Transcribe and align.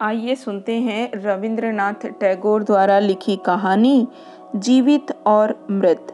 आइए 0.00 0.34
सुनते 0.34 0.74
हैं 0.74 1.10
रविंद्रनाथ 1.14 2.06
टैगोर 2.20 2.62
द्वारा 2.62 2.98
लिखी 2.98 3.36
कहानी, 3.36 4.08
जीवित 4.56 5.12
और 5.26 5.66
मृत। 5.70 6.06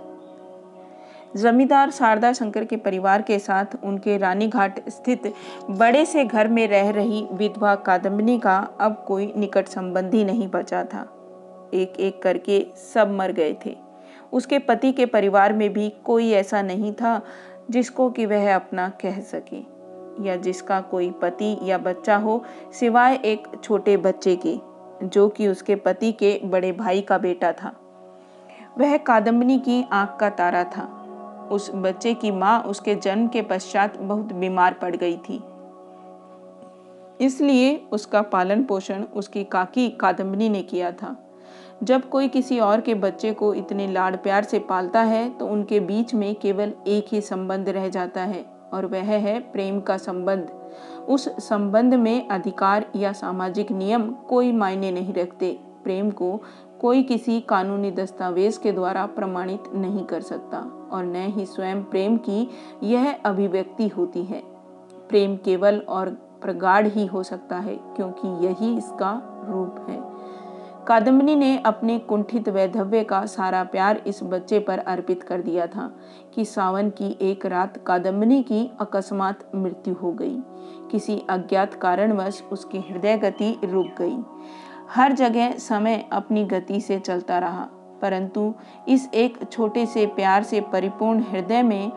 जमींदार 1.37 1.91
शारदा 1.91 2.33
शंकर 2.33 2.65
के 2.65 2.77
परिवार 2.77 3.23
के 3.23 3.39
साथ 3.39 3.65
उनके 3.85 4.19
रानीघाट 4.19 4.89
स्थित 4.89 5.35
बड़े 5.71 6.05
से 6.07 6.25
घर 6.25 6.49
में 6.49 6.69
रह 6.69 6.91
रही 6.91 7.27
विधवा 7.33 7.75
कादम्बिनी 7.75 8.39
का 8.39 8.59
अब 8.81 9.05
कोई 9.09 9.33
निकट 9.37 9.69
संबंधी 9.69 10.25
नहीं 10.25 10.49
बचा 10.49 10.85
था। 10.85 11.03
एक 11.75 12.01
एक 12.01 12.23
करके 12.23 12.67
सब 12.95 13.11
मर 13.11 13.33
गए 13.33 13.57
थे। 13.67 13.77
उसके 14.33 14.59
पति 14.59 14.93
के 14.93 15.07
परिवार 15.07 15.53
में 15.53 15.73
भी 15.73 15.93
कोई 16.05 16.31
ऐसा 16.31 16.63
नहीं 16.63 16.93
था 16.93 17.21
जिसको 17.71 18.11
कि 18.11 18.27
वह 18.27 18.55
अपना 18.55 18.89
कह 18.89 19.21
सके। 19.21 19.72
या 20.21 20.37
जिसका 20.37 20.81
कोई 20.81 21.11
पति 21.11 21.59
या 21.63 21.79
बच्चा 21.79 22.17
हो, 22.17 22.43
सिवाय 22.73 23.15
एक 23.15 23.49
छोटे 23.65 23.97
बच्चे 23.97 24.37
के, 24.37 24.59
जो 25.07 25.29
कि 25.29 25.49
उसके 25.49 25.75
पति 25.75 26.13
के 26.13 26.41
बड़े 26.45 26.73
भाई 26.73 27.01
का 27.01 27.19
बेटा 27.19 27.53
था। 27.53 27.73
वह 28.79 28.97
कादम्बनी 28.97 29.59
की 29.59 29.85
आँख 29.93 30.17
का 30.21 30.31
तारा 30.31 30.65
था। 30.65 30.99
उस 31.51 31.71
बच्चे 31.75 32.15
की 32.15 32.31
माँ 32.31 32.61
उसके 32.63 32.95
जन्म 32.95 33.29
के 33.29 33.43
पश्चात 33.43 33.99
बहुत 33.99 34.33
बीमार 34.33 34.75
पड़ 34.75 34.97
गई 34.97 35.17
थी। 35.17 35.43
इसलिए 37.21 37.77
उसका 37.93 38.23
पालन 38.23 38.65
पोषण 38.65 39.03
उसकी 39.03 39.45
काकी 39.45 39.89
कादम्बनी 39.91 40.49
ने 40.49 40.63
किया 40.63 40.93
था। 40.93 41.17
जब 41.83 42.09
कोई 42.09 42.29
किसी 42.29 42.59
और 42.61 42.81
के 42.81 42.95
बच्चे 42.95 43.33
को 43.33 43.55
इतने 43.55 43.87
लाड़ 43.87 44.17
प्यार 44.17 44.45
से 44.45 44.59
पालता 44.59 45.03
है 45.03 45.29
तो 45.31 45.47
उनके 45.47 45.81
बीच 45.81 46.15
में 46.15 46.35
केवल 46.35 46.73
एक 46.87 47.07
ही 47.13 47.21
संबंध 47.21 47.69
रह 47.69 47.89
जाता 47.89 48.23
है। 48.23 48.45
और 48.73 48.87
वह 48.87 49.03
है 49.03 49.41
प्रेम 49.41 49.81
का 49.81 49.97
संबंध। 49.97 50.51
उस 51.09 51.29
संबंध 51.49 51.95
में 51.95 52.29
अधिकार 52.29 52.87
या 52.97 53.13
सामाजिक 53.13 53.73
नियम 53.73 54.11
कोई 54.11 54.53
मायने 54.53 54.91
नहीं 54.91 55.15
रखते। 55.15 55.59
प्रेम 55.85 56.11
को 56.11 56.41
कोई 56.81 57.03
किसी 57.03 57.41
कानूनी 57.41 57.91
दस्तावेज़ 57.91 58.61
के 58.61 58.73
द्वारा 58.73 59.07
प्रमाणित 59.07 59.65
नहीं 59.75 60.05
कर 60.05 60.21
सकता 60.21 60.59
और 60.93 61.05
न 61.05 61.17
ही 61.17 61.47
स्वयं 61.47 61.83
प्रेम 61.85 62.17
की 62.17 62.49
यह 62.83 63.13
अभिव्यक्ति 63.25 63.89
होती 63.89 64.23
है। 64.23 64.43
प्रेम 65.09 65.37
केवल 65.37 65.79
और 65.89 66.09
प्रगाढ़ 66.43 66.87
ही 66.87 67.07
हो 67.07 67.23
सकता 67.23 67.57
है 67.57 67.77
क्योंकि 67.77 68.47
यही 68.47 68.77
इसका 68.79 69.23
रूप 69.49 69.87
है। 69.89 70.12
कादम्बनी 70.89 71.35
ने 71.37 71.57
अपने 71.59 71.99
कुंठित 71.99 72.49
वैधव्य 72.49 73.03
का 73.05 73.25
सारा 73.27 73.63
प्यार 73.65 74.03
इस 74.07 74.19
बच्चे 74.23 74.59
पर 74.59 74.79
अर्पित 74.79 75.23
कर 75.23 75.41
दिया 75.41 75.67
था 75.67 75.87
कि 76.35 76.45
सावन 76.45 76.89
की 76.91 77.17
एक 77.21 77.45
रात 77.47 77.77
कादम्बनी 77.87 78.43
की 78.43 78.71
अकस्मात 78.81 79.45
मृत्यु 79.55 79.95
हो 79.95 80.13
गई। 80.13 80.37
किसी 80.91 81.21
अज्ञात 81.31 81.75
कारणवश 81.75 82.43
उसकी 82.53 82.79
हृदय 82.79 83.17
गति 83.17 83.57
रुक 83.65 83.95
गई। 83.99 84.17
हर 84.91 85.13
जगह 85.13 85.53
समय 85.59 86.05
अपनी 86.13 86.45
गति 86.45 86.81
से 86.81 86.99
चलता 86.99 87.39
रहा, 87.39 87.69
परंतु 88.03 88.55
इस 88.89 89.09
एक 89.15 89.39
छोटे 89.53 89.87
से 89.87 90.07
प्यार 90.07 90.43
से 90.43 90.61
परिपूर्ण 90.63 91.23
हृदय 91.23 91.63
में 91.63 91.93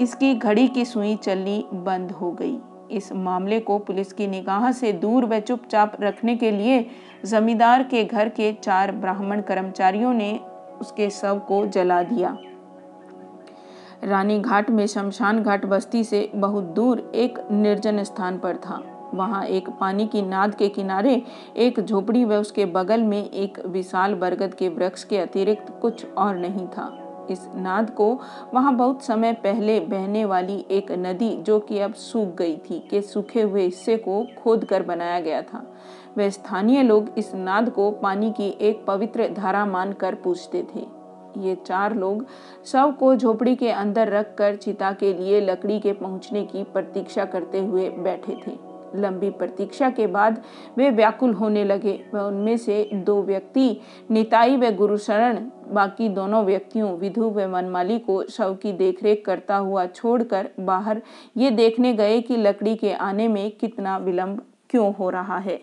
इसकी 0.00 0.34
घड़ी 0.34 0.68
की 0.68 0.84
सुई 0.84 1.16
चलनी 1.16 1.64
बंद 1.72 2.10
हो 2.10 2.30
गई। 2.32 2.58
इस 2.90 3.12
मामले 3.12 3.58
को 3.60 3.78
पुलिस 3.78 4.12
की 4.12 4.26
निगाह 4.26 4.70
से 4.72 4.92
दूर 4.92 5.24
व 5.24 5.38
चुपचाप 5.40 5.96
रखने 6.00 6.36
के 6.36 6.50
लिए 6.50 6.80
जमींदार 7.24 7.82
के 7.82 8.04
घर 8.04 8.28
के 8.28 8.52
चार 8.52 8.92
ब्राह्मण 8.92 9.40
कर्मचारियों 9.40 10.12
ने 10.14 10.38
उसके 10.80 11.10
शव 11.10 11.38
को 11.38 11.66
जला 11.66 12.02
दिया। 12.02 12.36
रानी 14.04 14.38
घाट 14.40 14.70
में 14.70 14.86
शमशान 14.86 15.42
घाट 15.42 15.66
बस्ती 15.66 16.02
से 16.04 16.30
बहुत 16.34 16.64
दूर 16.64 17.10
एक 17.14 17.38
निर्जन 17.50 18.02
स्थान 18.02 18.38
पर 18.38 18.56
था। 18.56 18.82
वहाँ 19.14 19.44
एक 19.44 19.68
पानी 19.70 20.06
की 20.06 20.22
नाद 20.22 20.54
के 20.54 20.68
किनारे 20.68 21.22
एक 21.56 21.80
झोपड़ी 21.80 22.24
व 22.24 22.34
उसके 22.34 22.64
बगल 22.66 23.02
में 23.02 23.30
एक 23.30 23.58
विशाल 23.66 24.14
बरगद 24.14 24.54
के 24.54 24.68
वृक्ष 24.68 25.04
के 25.04 25.18
अतिरिक्त 25.18 25.72
कुछ 25.82 26.06
और 26.12 26.36
नहीं 26.36 26.66
था। 26.66 26.90
इस 27.30 27.46
नाद 27.54 27.90
को 27.90 28.20
वहाँ 28.54 28.74
बहुत 28.76 29.02
समय 29.02 29.32
पहले 29.32 29.78
बहने 29.80 30.24
वाली 30.24 30.64
एक 30.70 30.90
नदी 30.92 31.30
जो 31.36 31.58
कि 31.60 31.78
अब 31.78 31.94
सूख 31.94 32.34
गई 32.34 32.56
थी, 32.56 32.78
के 32.90 33.00
सूखे 33.02 33.42
हुए 33.42 33.62
हिस्से 33.62 33.96
को 33.96 34.26
खोद 34.38 34.64
कर 34.64 34.82
बनाया 34.82 35.20
गया 35.20 35.42
था। 35.42 35.64
वे 36.16 36.30
स्थानीय 36.30 36.82
लोग 36.82 37.08
इस 37.18 37.34
नाद 37.34 37.70
को 37.70 37.90
पानी 37.92 38.30
की 38.30 38.48
एक 38.60 38.84
पवित्र 38.86 39.28
धारा 39.28 39.64
मानकर 39.66 40.14
पूछते 40.14 40.62
थे। 40.74 40.86
ये 41.38 41.54
चार 41.66 41.94
लोग 41.96 42.26
शव 42.66 42.92
को 42.92 43.14
झोपड़ी 43.16 43.54
के 43.56 43.70
अंदर 43.70 44.08
रखकर 44.08 44.56
चिता 44.56 44.92
के 44.92 45.12
लिए 45.14 45.40
लकड़ी 45.40 45.78
के 45.80 45.92
पहुँचने 45.92 46.44
की 46.44 46.62
प्रतीक्षा 46.64 47.24
करते 47.24 47.60
हुए 47.60 47.88
बैठे 47.90 48.36
थे। 48.46 48.58
लंबी 48.94 49.30
प्रतीक्षा 49.30 49.88
के 49.90 50.06
बाद 50.06 50.42
वे 50.76 50.90
व्याकुल 50.90 51.32
होने 51.32 51.64
लगे। 51.64 51.98
व 52.14 52.18
उनमें 52.18 52.56
से 52.56 52.90
दो 52.94 53.22
व्यक्ति, 53.22 53.80
निताई 54.10 54.56
व 54.56 54.70
गुरुशरण, 54.70 55.38
बाकी 55.70 56.08
दोनों 56.08 56.44
व्यक्तियों, 56.44 56.92
विधु 56.98 57.30
व 57.30 57.48
मनमाली 57.48 57.98
को 57.98 58.22
शव 58.22 58.54
की 58.54 58.72
देखरेख 58.72 59.22
करता 59.26 59.56
हुआ 59.56 59.86
छोड़कर 59.86 60.50
बाहर 60.60 61.02
ये 61.36 61.50
देखने 61.50 61.94
गए 61.94 62.20
कि 62.20 62.36
लकड़ी 62.36 62.76
के 62.76 62.92
आने 62.92 63.28
में 63.28 63.50
कितना 63.50 63.98
विलंब 63.98 64.42
क्यों 64.70 64.92
हो 64.94 65.10
रहा 65.10 65.38
है। 65.38 65.60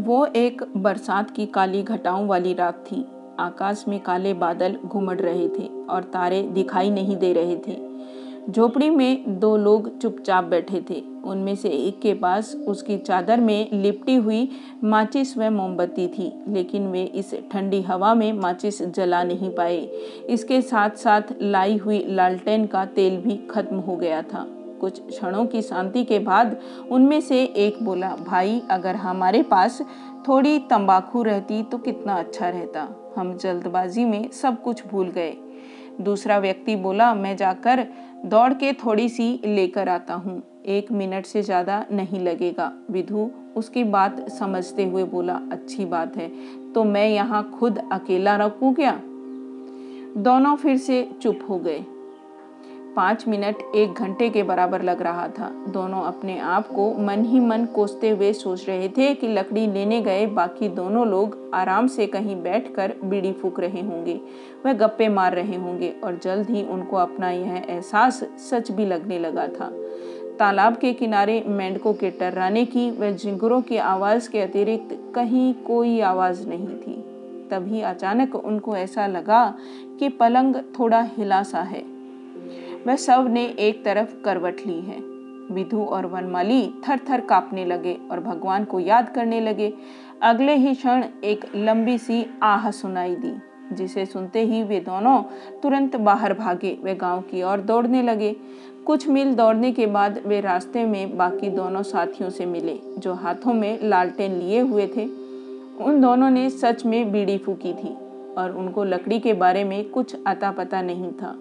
वो 0.00 0.24
एक 0.26 0.62
बरसात 0.76 1.30
की 1.30 1.46
काली 1.46 1.82
घटाओं 1.82 2.26
वाली 2.26 2.54
रात 2.54 2.84
थी। 2.92 3.04
आकाश 3.40 3.84
में 3.88 4.00
काले 4.00 4.34
बादल 4.34 4.76
घुमड़ 4.84 5.18
रहे 5.20 5.48
थे 5.48 5.66
और 5.90 6.02
तारे 6.02 6.42
दिखाई 6.42 6.90
नहीं 6.90 7.16
दे 7.16 7.32
रहे 7.32 7.56
थे। 7.56 7.76
झोपड़ी 8.50 8.90
में 8.90 9.38
दो 9.40 9.56
लोग 9.56 9.98
चुपचाप 9.98 10.44
बैठे 10.44 10.84
थे। 10.90 11.02
उनमें 11.24 11.54
से 11.54 11.68
एक 11.68 12.00
के 12.00 12.14
पास 12.14 12.54
उसकी 12.68 12.98
चादर 12.98 13.40
में 13.40 13.68
लिपटी 13.72 14.14
हुई 14.14 14.48
माचिस 14.84 15.36
व 15.38 15.50
मोमबत्ती 15.50 16.08
थी, 16.08 16.32
लेकिन 16.48 16.86
वे 16.86 17.02
इस 17.04 17.34
ठंडी 17.52 17.82
हवा 17.82 18.14
में 18.14 18.32
माचिस 18.32 18.82
जला 18.82 19.22
नहीं 19.24 19.50
पाए। 19.50 19.78
इसके 20.28 20.62
साथ 20.62 20.90
साथ 20.90 21.22
लाई 21.42 21.76
हुई 21.76 22.04
लालटेन 22.08 22.66
का 22.66 22.84
तेल 22.84 23.16
भी 23.16 23.36
खत्म 23.50 23.76
हो 23.76 23.96
गया 23.96 24.22
था। 24.22 24.46
कुछ 24.82 25.00
क्षणों 25.00 25.44
की 25.46 25.62
शांति 25.62 26.04
के 26.04 26.18
बाद 26.20 26.56
उनमें 26.90 27.20
से 27.20 27.42
एक 27.44 27.82
बोला, 27.82 28.14
भाई, 28.18 28.60
अगर 28.70 28.96
हमारे 28.96 29.42
पास 29.44 29.80
थोड़ी 30.28 30.58
तंबाकू 30.70 31.22
रहती 31.22 31.62
तो 31.62 31.78
कितना 31.78 32.14
अच्छा 32.14 32.48
रहता। 32.48 32.88
हम 33.16 33.36
जल्दबाजी 33.36 34.04
में 34.04 34.30
सब 34.32 34.62
कुछ 34.62 34.86
भूल 34.86 35.08
गए। 35.10 35.36
दूसरा 36.00 36.38
व्यक्ति 36.38 36.76
बोला, 36.76 37.14
मैं 37.14 37.36
जाकर 37.36 37.86
दौड़ 38.24 38.52
के 38.54 38.72
थोड़ी 38.74 39.08
सी 39.08 39.40
लेकर 39.46 39.88
आता 39.88 40.14
हूँ। 40.14 40.42
एक 40.66 40.90
मिनट 40.92 41.26
से 41.26 41.42
ज़्यादा 41.42 41.84
नहीं 41.92 42.20
लगेगा। 42.20 42.70
विधु 42.90 43.30
उसकी 43.56 43.84
बात 43.86 44.28
समझते 44.30 44.84
हुए 44.84 45.04
बोला, 45.04 45.40
अच्छी 45.52 45.84
बात 45.86 46.16
है 46.16 46.30
तो 46.72 46.84
मैं 46.84 47.08
यहाँ 47.08 47.42
खुद 47.50 47.78
अकेला 47.92 48.36
रखूँ 48.36 48.74
क्या? 48.74 49.00
दोनों 50.18 50.54
फिर 50.56 50.76
से 50.78 51.02
चुप 51.22 51.38
हो 51.48 51.58
गए। 51.58 51.84
पाँच 52.96 53.26
मिनट 53.28 53.56
एक 53.74 53.92
घंटे 53.94 54.28
के 54.30 54.42
बराबर 54.42 54.82
लग 54.82 55.02
रहा 55.02 55.26
था। 55.28 55.48
दोनों 55.68 56.02
अपने 56.02 56.38
आप 56.38 56.66
को 56.66 56.92
मन 56.98 57.24
ही 57.24 57.40
मन 57.40 57.64
कोसते 57.66 58.08
हुए 58.10 58.32
सोच 58.32 58.66
रहे 58.68 58.88
थे 58.88 59.12
कि 59.14 59.28
लकड़ी 59.28 59.66
लेने 59.66 60.00
गए 60.00 60.26
बाकी 60.26 60.68
दोनों 60.68 61.06
लोग 61.06 61.38
आराम 61.54 61.86
से 61.86 62.06
कहीं 62.06 62.36
बैठकर 62.42 62.94
बीड़ी 63.04 63.32
फूक 63.32 63.60
रहे 63.60 63.80
होंगे, 63.80 64.20
वह 64.66 64.72
गप्पे 64.72 65.08
मार 65.08 65.34
रहे 65.34 65.56
होंगे 65.56 65.94
और 66.04 66.18
जल्द 66.22 66.50
ही 66.50 66.62
उनको 66.64 66.96
अपना 66.96 67.30
यह 67.30 67.54
एहसास 67.68 68.22
सच 68.50 68.70
भी 68.70 68.86
लगने 68.86 69.18
लगा 69.18 69.46
था। 69.50 69.70
तालाब 70.38 70.76
के 70.76 70.92
किनारे 70.92 71.42
मेंढकों 71.46 71.92
के 71.94 72.10
टर्राने 72.10 72.64
की 72.64 72.90
व 72.90 73.10
झिंगुरों 73.10 73.60
की 73.62 73.76
आवाज़ 73.76 74.30
के 74.30 74.40
अतिरिक्त 74.40 74.98
कहीं 75.14 75.52
कोई 75.54 76.00
आवाज़ 76.00 76.46
नहीं 76.48 76.76
थी। 76.76 76.94
तभी 77.50 77.80
अचानक 77.80 78.34
उनको 78.34 78.76
ऐसा 78.76 79.06
लगा 79.06 79.44
कि 79.98 80.08
पलंग 80.08 80.56
थोड़ा 80.78 81.00
हिला 81.16 81.42
सा 81.42 81.60
है। 81.62 81.91
वह 82.86 82.96
सबने 82.96 83.44
एक 83.58 83.84
तरफ़ 83.84 84.14
करवट 84.24 84.60
ली 84.66 84.80
है। 84.80 85.00
विधु 85.50 85.82
और 85.84 86.06
वनमाली 86.06 86.62
थर 86.88 87.00
थर 87.10 87.20
कांपने 87.20 87.64
लगे 87.64 87.96
और 88.10 88.20
भगवान 88.20 88.64
को 88.64 88.80
याद 88.80 89.08
करने 89.08 89.40
लगे। 89.40 89.72
अगले 90.22 90.54
ही 90.54 90.74
क्षण 90.74 91.04
एक 91.24 91.44
लंबी 91.56 91.98
सी 91.98 92.24
आह 92.42 92.70
सुनाई 92.70 93.14
दी, 93.14 93.32
जिसे 93.74 94.06
सुनते 94.06 94.44
ही 94.44 94.62
वे 94.62 94.80
दोनों 94.80 95.22
तुरंत 95.62 95.96
बाहर 95.96 96.34
भागे, 96.34 96.78
वे 96.82 96.94
गाँव 96.94 97.20
की 97.20 97.42
ओर 97.42 97.60
दौड़ने 97.60 98.02
लगे। 98.02 98.36
कुछ 98.86 99.08
मील 99.08 99.34
दौड़ने 99.34 99.72
के 99.72 99.86
बाद 99.86 100.18
वे 100.26 100.40
रास्ते 100.40 100.84
में 100.84 101.16
बाकी 101.16 101.48
दोनों 101.48 101.82
साथियों 101.82 102.30
से 102.30 102.46
मिले, 102.46 102.78
जो 102.98 103.14
हाथों 103.14 103.54
में 103.54 103.78
लालटेन 103.82 104.32
लिए 104.32 104.60
हुए 104.60 104.86
थे। 104.96 105.04
उन 105.84 106.00
दोनों 106.00 106.30
ने 106.30 106.50
सच 106.50 106.84
में 106.86 107.12
बीड़ी 107.12 107.38
फूकी 107.38 107.72
थी, 107.72 107.96
और 108.38 108.56
उनको 108.58 108.84
लकड़ी 108.84 109.18
के 109.20 109.32
बारे 109.32 109.64
में 109.64 109.90
कुछ 109.90 110.16
अता 110.26 110.50
पता 110.50 110.82
नहीं 110.82 111.12
था। 111.12 111.36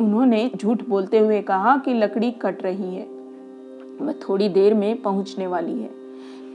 उन्होंने 0.00 0.50
झूठ 0.56 0.88
बोलते 0.88 1.18
हुए 1.18 1.42
कहा 1.42 1.76
कि 1.76 1.94
लकड़ी 1.94 2.30
कट 2.30 2.62
रही 2.62 2.94
है। 2.94 3.06
वह 4.00 4.12
थोड़ी 4.12 4.48
देर 4.48 4.74
में 4.74 5.02
पहुँचने 5.02 5.46
वाली 5.46 5.82
है। 5.82 5.90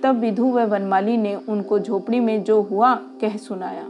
तब 0.04 0.20
विधु 0.20 0.46
व 0.46 0.66
वनमाली 0.66 1.18
ने 1.18 1.36
उनको 1.36 1.80
झोपड़ी 1.80 2.20
में 2.20 2.44
जो 2.44 2.62
हुआ, 2.62 2.96
कह 2.96 3.38
सुनाया। 3.38 3.84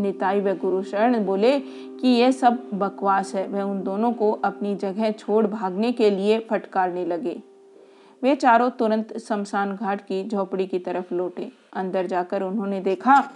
निताई 0.00 0.40
व 0.40 0.52
गुरुशरण 0.52 1.26
बोले 1.26 1.60
कि 2.00 2.08
यह 2.08 2.30
सब 2.30 2.62
बकवास 2.74 3.34
है। 3.34 3.48
वह 3.48 3.62
उन 3.62 3.82
दोनों 3.82 4.12
को 4.12 4.32
अपनी 4.32 4.76
जगह 4.76 5.10
छोड़ 5.10 5.46
भागने 5.46 5.92
के 5.92 6.10
लिए 6.10 6.38
फटकारने 6.38 7.04
लगे। 7.04 7.42
वे 8.22 8.34
चारों 8.34 8.70
तुरंत 8.70 9.18
शमशान 9.18 9.76
घाट 9.76 10.00
की 10.00 10.28
झोपड़ी 10.28 10.66
की 10.66 10.78
तरफ़ 10.78 11.14
लौटे। 11.14 11.52
अंदर 11.72 12.06
जाकर 12.06 12.42
उन्होंने 12.42 12.80
देखा 12.80 13.30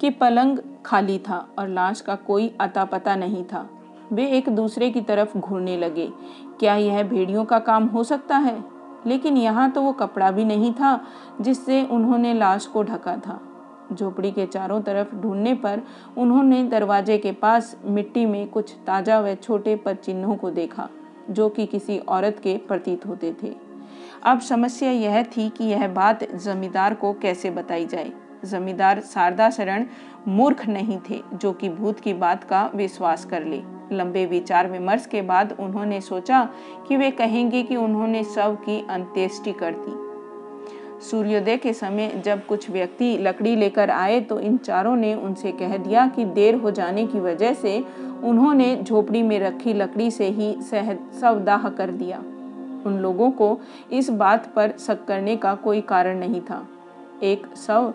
कि 0.00 0.10
पलंग 0.10 0.58
खाली 0.86 1.18
था 1.18 1.48
और 1.58 1.68
लाश 1.68 2.00
का 2.00 2.14
कोई 2.14 2.54
अता 2.60 2.84
पता 2.84 3.16
नहीं 3.16 3.44
था। 3.44 3.70
वे 4.12 4.26
एक 4.26 4.48
दूसरे 4.48 4.90
की 4.90 5.00
तरफ़ 5.00 5.38
घूरने 5.38 5.76
लगे। 5.76 6.08
क्या 6.60 6.74
यह 6.76 7.02
भेड़ियों 7.02 7.44
का 7.44 7.58
काम 7.58 7.86
हो 7.86 8.04
सकता 8.04 8.36
है? 8.36 8.64
लेकिन 9.06 9.36
यहाँ 9.36 9.70
तो 9.70 9.82
वो 9.82 9.92
कपड़ा 9.92 10.30
भी 10.30 10.44
नहीं 10.44 10.72
था, 10.72 11.00
जिससे 11.40 11.84
उन्होंने 11.84 12.34
लाश 12.34 12.66
को 12.66 12.82
ढका 12.82 13.16
था। 13.16 13.40
झोपड़ी 13.92 14.32
के 14.32 14.46
चारों 14.46 14.80
तरफ़ 14.80 15.14
ढूँढने 15.16 15.54
पर 15.54 15.82
उन्होंने 16.18 16.62
दरवाजे 16.64 17.18
के 17.18 17.32
पास 17.32 17.76
मिट्टी 17.84 18.26
में 18.26 18.48
कुछ 18.48 18.74
ताज़ा 18.86 19.20
व 19.20 19.34
छोटे 19.34 19.76
पद 19.76 19.96
चिन्हों 19.96 20.36
को 20.36 20.50
देखा, 20.50 20.88
जो 21.30 21.48
कि 21.48 21.66
किसी 21.66 21.98
औरत 21.98 22.40
के 22.42 22.56
प्रतीत 22.56 23.06
होते 23.06 23.36
थे। 23.42 23.54
अब 24.22 24.40
समस्या 24.40 24.90
यह 24.90 25.22
थी 25.22 25.48
कि 25.48 25.64
यह 25.64 25.88
बात 25.88 26.34
जमींदार 26.34 26.94
को 26.94 27.12
कैसे 27.12 27.50
बताई 27.50 27.86
जाए। 27.86 28.12
जमींदार 28.44 29.00
शारदा 29.04 29.50
शरण 29.50 29.84
मूर्ख 30.28 30.66
नहीं 30.68 30.98
थे, 31.10 31.20
जो 31.34 31.52
कि 31.52 31.68
भूत 31.68 32.00
की 32.00 32.12
बात 32.14 32.44
का 32.44 32.70
विश्वास 32.74 33.24
कर 33.24 33.44
ले। 33.44 33.62
लंबे 33.92 34.24
विचार 34.26 34.70
विमर्श 34.70 35.06
के 35.06 35.22
बाद 35.22 35.56
उन्होंने 35.60 36.00
सोचा 36.00 36.48
कि 36.88 36.96
वे 36.96 37.10
कहेंगे 37.10 37.62
कि 37.62 37.76
उन्होंने 37.76 38.22
शव 38.24 38.54
की 38.60 38.84
अंत्येष्टि 38.90 39.52
कर 39.52 39.74
दी। 39.78 40.02
सूर्योदय 41.00 41.56
के 41.56 41.72
समय 41.72 42.22
जब 42.24 42.44
कुछ 42.46 42.68
व्यक्ति 42.70 43.16
लकड़ी 43.18 43.54
लेकर 43.56 43.90
आए 43.90 44.20
तो 44.20 44.38
इन 44.40 44.56
चारों 44.56 44.94
ने 44.96 45.14
उनसे 45.14 45.52
कह 45.52 45.76
दिया 45.76 46.06
कि 46.06 46.24
देर 46.24 46.54
हो 46.54 46.70
जाने 46.70 47.06
की 47.06 47.20
वजह 47.20 47.54
से 47.54 47.78
उन्होंने 48.24 48.76
झोपड़ी 48.82 49.22
में 49.22 49.38
रखी 49.40 49.72
लकड़ी 49.72 50.10
से 50.10 50.28
ही 50.28 50.52
शवदाह 51.20 51.68
कर 51.68 51.90
दिया। 51.90 52.18
उन 52.86 52.98
लोगों 52.98 53.30
को 53.30 53.58
इस 53.92 54.10
बात 54.10 54.46
पर 54.54 54.72
शक 54.78 55.04
करने 55.04 55.36
का 55.36 55.54
कोई 55.54 55.80
कारण 55.80 56.18
नहीं 56.18 56.40
था। 56.40 56.66
एक 57.22 57.46
शव 57.56 57.92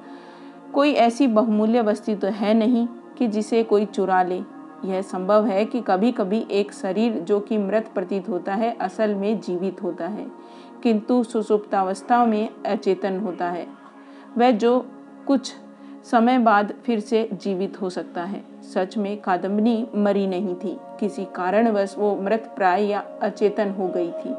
कोई 0.74 0.92
ऐसी 0.92 1.28
बहुमूल्य 1.28 1.82
वस्तु 1.82 2.16
तो 2.16 2.28
है 2.28 2.54
नहीं 2.54 2.88
कि 3.18 3.28
जिसे 3.28 3.64
कोई 3.64 3.86
चुरा 3.86 4.24
ले। 4.24 4.42
यह 4.86 5.02
संभव 5.02 5.46
है 5.46 5.66
कि 5.66 5.82
कभी 5.82 6.12
कभी 6.12 6.48
एक 6.52 6.74
शरीर 6.74 7.14
जो 7.14 7.40
कि 7.40 7.58
मृत 7.58 7.90
प्रतीत 7.96 8.30
होता 8.30 8.54
है, 8.54 8.78
असल 8.82 9.16
में 9.16 9.42
जीवित 9.42 9.84
होता 9.84 10.08
है, 10.08 10.28
किंतु 10.84 11.24
सुसुप्तावस्था 11.24 12.26
में 12.26 12.50
अचेतन 12.66 13.20
होता 13.20 13.50
है। 13.50 13.68
वह 14.38 14.52
जो 14.52 14.86
कुछ 15.28 15.54
समय 16.12 16.40
बाद 16.40 16.74
फिर 16.86 17.00
से 17.00 17.30
जीवित 17.34 17.82
हो 17.82 17.90
सकता 17.90 18.24
है। 18.24 18.44
सच 18.64 18.98
में 18.98 19.22
कादम्बनी 19.22 19.88
मरी 19.96 20.28
नहीं 20.28 20.56
थी। 20.56 20.78
किसी 21.00 21.26
कारणवश 21.26 21.96
वो 21.98 22.16
मृत 22.16 22.54
प्राय 22.56 22.86
या 22.86 23.04
अचेतन 23.22 23.70
हो 23.70 23.88
गई 23.88 24.12
थी। 24.12 24.36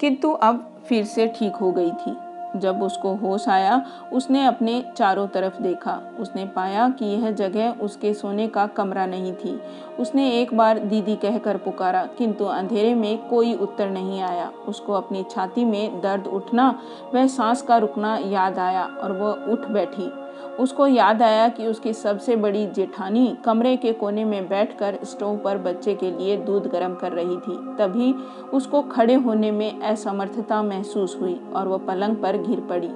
किंतु 0.00 0.32
अब 0.32 0.80
फिर 0.86 1.04
से 1.04 1.26
ठीक 1.26 1.52
हो 1.52 1.72
गई 1.72 1.90
थी। 1.90 2.16
जब 2.56 2.82
उसको 2.82 3.14
होश 3.14 3.48
आया, 3.48 3.82
उसने 4.12 4.46
अपने 4.46 4.84
चारों 4.96 5.26
तरफ़ 5.26 5.62
देखा। 5.62 6.00
उसने 6.20 6.46
पाया 6.46 6.88
कि 6.88 7.04
यह 7.06 7.30
जगह 7.30 7.70
उसके 7.70 8.14
सोने 8.14 8.48
का 8.48 8.66
कमरा 8.66 9.06
नहीं 9.06 9.32
थी। 9.34 9.60
उसने 10.00 10.30
एक 10.30 10.54
बार 10.54 10.78
दीदी 10.78 11.16
कहकर 11.16 11.56
पुकारा, 11.56 12.06
किंतु 12.18 12.44
अंधेरे 12.44 12.94
में 12.94 13.28
कोई 13.28 13.54
उत्तर 13.54 13.90
नहीं 13.90 14.20
आया। 14.20 14.50
उसको 14.68 14.92
अपनी 14.92 15.24
छाती 15.30 15.64
में 15.64 16.00
दर्द 16.00 16.26
उठना, 16.26 16.78
वह 17.14 17.26
सांस 17.26 17.62
का 17.62 17.76
रुकना 17.76 18.16
याद 18.16 18.58
आया 18.58 18.84
और 18.84 19.12
वह 19.12 19.52
उठ 19.52 19.66
बैठी। 19.66 20.21
उसको 20.60 20.86
याद 20.86 21.22
आया 21.22 21.48
कि 21.48 21.66
उसकी 21.66 21.92
सबसे 21.92 22.36
बड़ी 22.36 22.66
जेठानी 22.66 23.36
कमरे 23.44 23.76
के 23.76 23.92
कोने 23.92 24.24
में 24.24 24.48
बैठकर 24.48 24.98
स्टोव 25.04 25.36
पर 25.36 25.58
बच्चे 25.58 25.94
के 25.94 26.10
लिए 26.10 26.36
दूध 26.36 26.66
गर्म 26.66 26.94
कर 26.94 27.12
रही 27.12 27.36
थी। 27.36 27.76
तभी 27.78 28.12
उसको 28.50 28.82
खड़े 28.82 29.14
होने 29.14 29.50
में 29.50 29.80
असमर्थता 29.80 30.62
महसूस 30.62 31.18
हुई 31.20 31.40
और 31.56 31.68
वह 31.68 31.78
पलंग 31.78 32.16
पर 32.16 32.36
घिर 32.36 32.60
पड़ी। 32.60 32.90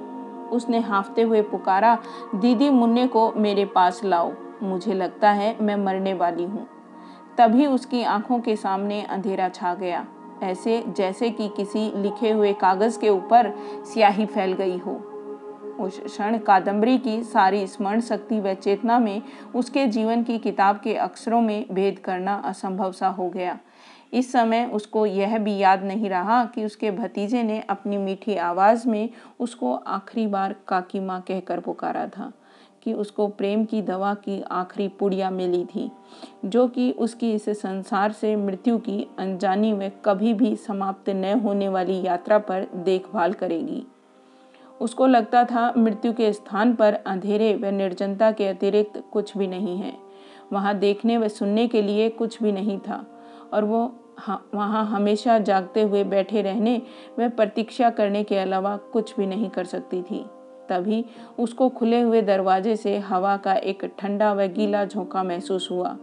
उसने 0.51 0.79
हाफते 0.79 1.21
हुए 1.21 1.41
पुकारा, 1.41 1.97
दीदी, 2.35 2.69
मुन्ने 2.69 3.07
को 3.07 3.31
मेरे 3.37 3.65
पास 3.65 4.01
लाओ। 4.03 4.31
मुझे 4.63 4.93
लगता 4.93 5.31
है 5.31 5.57
मैं 5.61 5.75
मरने 5.75 6.13
वाली 6.13 6.43
हूँ। 6.43 6.67
तभी 7.37 7.65
उसकी 7.65 8.03
आँखों 8.03 8.39
के 8.39 8.55
सामने 8.55 9.01
अंधेरा 9.01 9.49
छा 9.49 9.73
गया। 9.73 10.05
ऐसे 10.43 10.83
जैसे 10.87 11.29
कि 11.29 11.47
किसी 11.47 11.91
लिखे 11.95 12.31
हुए 12.31 12.53
कागज़ 12.53 12.99
के 12.99 13.09
ऊपर 13.09 13.53
स्याही 13.93 14.25
फैल 14.25 14.53
गई 14.53 14.77
हो। 14.77 15.16
उस 15.79 15.99
क्षण 15.99 16.37
कादम्बरी 16.37 16.97
की 16.97 17.21
सारी 17.23 17.65
स्मरण 17.67 18.01
शक्ति 18.01 18.39
व 18.39 18.53
चेतना 18.53 18.99
में 18.99 19.21
उसके 19.55 19.85
जीवन 19.87 20.23
की 20.23 20.37
किताब 20.37 20.79
के 20.83 20.95
अक्षरों 20.95 21.41
में 21.41 21.65
भेद 21.71 21.99
करना 21.99 22.35
असंभव 22.45 22.91
सा 22.91 23.07
हो 23.07 23.29
गया। 23.29 23.57
इस 24.13 24.31
समय 24.31 24.65
उसको 24.65 25.05
यह 25.05 25.37
भी 25.37 25.57
याद 25.57 25.83
नहीं 25.83 26.09
रहा 26.09 26.43
कि 26.45 26.65
उसके 26.65 26.91
भतीजे 26.91 27.43
ने 27.43 27.59
अपनी 27.59 27.97
मीठी 27.97 28.35
आवाज़ 28.35 28.87
में 28.87 29.09
उसको 29.39 29.73
आखिरी 29.73 30.27
बार 30.27 30.55
काकी 30.67 30.99
माँ 30.99 31.21
कहकर 31.21 31.59
पुकारा 31.59 32.07
था 32.07 32.31
कि 32.83 32.93
उसको 32.93 33.27
प्रेम 33.27 33.65
की 33.65 33.81
दवा 33.81 34.13
की 34.13 34.41
आखिरी 34.41 34.87
पुड़िया 34.87 35.29
मिली 35.29 35.63
थी, 35.65 35.89
जो 36.45 36.67
कि 36.67 36.91
उसकी 36.91 37.33
इस 37.33 37.49
संसार 37.49 38.11
से 38.11 38.35
मृत्यु 38.35 38.77
की 38.77 39.07
अनजानी 39.19 39.73
में 39.73 39.91
कभी 40.05 40.33
भी 40.33 40.55
समाप्त 40.55 41.09
न 41.09 41.39
होने 41.39 41.69
वाली 41.69 42.01
यात्रा 42.01 42.37
पर 42.39 42.67
देखभाल 42.75 43.33
करेगी। 43.33 43.83
उसको 44.81 45.07
लगता 45.07 45.43
था 45.43 45.71
मृत्यु 45.77 46.13
के 46.13 46.31
स्थान 46.33 46.73
पर 46.75 46.93
अंधेरे 46.93 47.53
व 47.55 47.65
निर्जनता 47.65 48.31
के 48.31 48.47
अतिरिक्त 48.47 49.03
कुछ 49.11 49.37
भी 49.37 49.47
नहीं 49.47 49.77
है। 49.77 49.93
वहाँ 50.53 50.73
देखने 50.79 51.17
व 51.17 51.27
सुनने 51.27 51.67
के 51.67 51.81
लिए 51.81 52.09
कुछ 52.09 52.41
भी 52.43 52.51
नहीं 52.51 52.77
था 52.79 53.05
और 53.53 53.63
वो 53.63 53.85
वहाँ 54.55 54.85
हमेशा 54.85 55.37
जागते 55.39 55.81
हुए 55.81 56.03
बैठे 56.03 56.41
रहने 56.41 56.81
व 57.19 57.29
प्रतीक्षा 57.29 57.89
करने 57.89 58.23
के 58.23 58.37
अलावा 58.37 58.75
कुछ 58.93 59.15
भी 59.17 59.25
नहीं 59.25 59.49
कर 59.49 59.65
सकती 59.65 60.01
थी। 60.01 60.25
तभी 60.69 61.05
उसको 61.39 61.69
खुले 61.69 62.01
हुए 62.01 62.21
दरवाजे 62.21 62.75
से 62.75 62.97
हवा 62.99 63.35
का 63.37 63.53
एक 63.53 63.85
ठंडा 63.99 64.33
व 64.33 64.47
गीला 64.47 64.85
झोंका 64.85 65.23
महसूस 65.23 65.67
हुआ। 65.71 65.95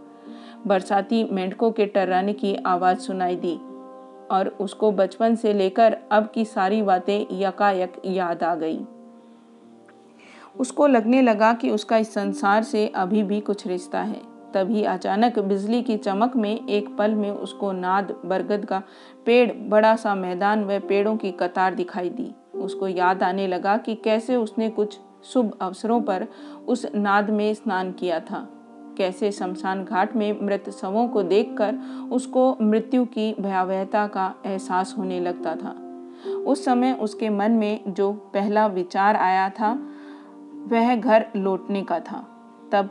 बरसाती 0.67 1.23
मेंढकों 1.23 1.71
के 1.71 1.85
टर्राने 1.85 2.33
की 2.33 2.55
आवाज़ 2.55 2.99
सुनाई 2.99 3.35
दी। 3.35 3.57
और 4.31 4.47
उसको 4.47 4.91
बचपन 4.91 5.35
से 5.35 5.53
लेकर 5.53 5.97
अब 6.11 6.31
की 6.35 6.45
सारी 6.45 6.81
बातें 6.81 7.25
यकायक 7.31 8.01
याद 8.05 8.43
आ 8.43 8.55
गई। 8.55 8.85
उसको 10.59 10.87
लगने 10.87 11.21
लगा 11.21 11.53
कि 11.53 11.69
उसका 11.69 11.97
इस 11.97 12.13
संसार 12.13 12.63
से 12.63 12.87
अभी 12.87 13.23
भी 13.23 13.39
कुछ 13.41 13.67
रिश्ता 13.67 14.01
है। 14.01 14.21
तभी 14.53 14.83
अचानक 14.83 15.39
बिजली 15.39 15.81
की 15.81 15.97
चमक 15.97 16.35
में 16.35 16.67
एक 16.67 16.95
पल 16.97 17.15
में 17.15 17.31
उसको 17.31 17.71
नाद, 17.71 18.15
बरगद 18.25 18.65
का 18.65 18.81
पेड़, 19.25 19.51
बड़ा 19.53 19.95
सा 19.95 20.15
मैदान 20.15 20.65
व 20.65 20.79
पेड़ों 20.79 21.17
की 21.17 21.31
कतार 21.31 21.75
दिखाई 21.75 22.09
दी। 22.09 22.33
उसको 22.55 22.87
याद 22.87 23.23
आने 23.23 23.47
लगा 23.47 23.77
कि 23.77 23.95
कैसे 23.95 24.35
उसने 24.35 24.69
कुछ 24.69 24.99
शुभ 25.23 25.57
अवसरों 25.61 26.01
पर 26.01 26.27
उस 26.67 26.85
नाद 26.95 27.29
में 27.29 27.53
स्नान 27.53 27.91
किया 27.91 28.19
था। 28.19 28.47
कैसे 28.97 29.31
शमशान 29.31 29.83
घाट 29.83 30.15
में 30.15 30.45
मृत 30.45 30.69
शवों 30.69 31.07
को 31.07 31.23
देखकर 31.23 31.75
उसको 32.11 32.57
मृत्यु 32.61 33.05
की 33.05 33.35
भयावहता 33.39 34.07
का 34.07 34.35
एहसास 34.45 34.95
होने 34.97 35.19
लगता 35.19 35.55
था। 35.55 35.75
उस 36.33 36.65
समय 36.65 36.93
उसके 36.93 37.29
मन 37.29 37.51
में 37.51 37.93
जो 37.93 38.13
पहला 38.13 38.67
विचार 38.67 39.15
आया 39.15 39.49
था, 39.49 39.71
वह 40.67 40.95
घर 40.95 41.25
लौटने 41.35 41.81
का 41.81 41.99
था। 41.99 42.27
तब 42.71 42.89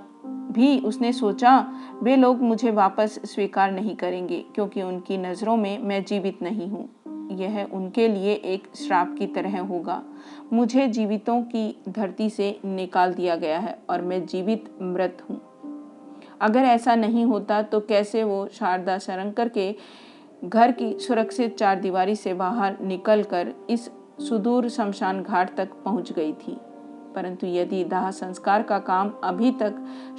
भी 0.53 0.79
उसने 0.79 1.13
सोचा, 1.13 1.73
वे 2.03 2.17
लोग 2.17 2.43
मुझे 2.43 2.71
वापस 2.71 3.21
स्वीकार 3.25 3.73
नहीं 3.73 3.97
करेंगे, 3.97 4.45
क्योंकि 4.55 4.83
उनकी 4.83 5.19
नज़रों 5.19 5.57
में 5.57 5.79
मैं 5.79 6.05
जीवित 6.05 6.43
नहीं 6.43 6.69
हूँ। 6.69 6.89
यह 7.33 7.69
उनके 7.73 8.09
लिए 8.09 8.33
एक 8.35 8.77
श्राप 8.77 9.17
की 9.19 9.27
तरह 9.27 9.61
होगा। 9.61 10.03
मुझे 10.53 10.89
जीवितों 10.89 11.43
की 11.43 11.83
धरती 11.89 12.31
से 12.31 12.61
निकाल 12.65 13.15
दिया 13.15 13.37
गया 13.37 13.59
है 13.59 13.79
और 13.91 14.03
मैं 14.03 14.27
जीवित 14.27 14.79
मृत 14.83 15.19
हूँ। 15.31 15.54
अगर 16.41 16.61
ऐसा 16.61 16.95
नहीं 16.95 17.25
होता 17.25 17.63
तो 17.63 17.81
कैसे 17.81 18.25
वो 18.25 18.49
शारदा 18.53 18.99
शरंकर 18.99 19.49
के 19.49 19.77
घर 20.45 20.73
की 20.73 20.99
सुरक्षित 20.99 21.57
चार 21.57 21.81
दीवारी 21.81 22.17
से 22.17 22.35
बाहर 22.35 22.77
निकलकर 22.81 23.53
इस 23.71 23.91
सुदूर 24.29 24.69
शमशान 24.69 25.23
घाट 25.23 25.57
तक 25.57 25.69
पहुँच 25.85 26.13
गई 26.13 26.33
थी? 26.33 26.57
परंतु 27.15 27.47
यदि 27.47 27.85
दाह 27.85 28.11
संस्कार 28.11 28.63
का 28.63 28.79
काम 28.79 29.13
अभी 29.25 29.51
तक 29.51 29.75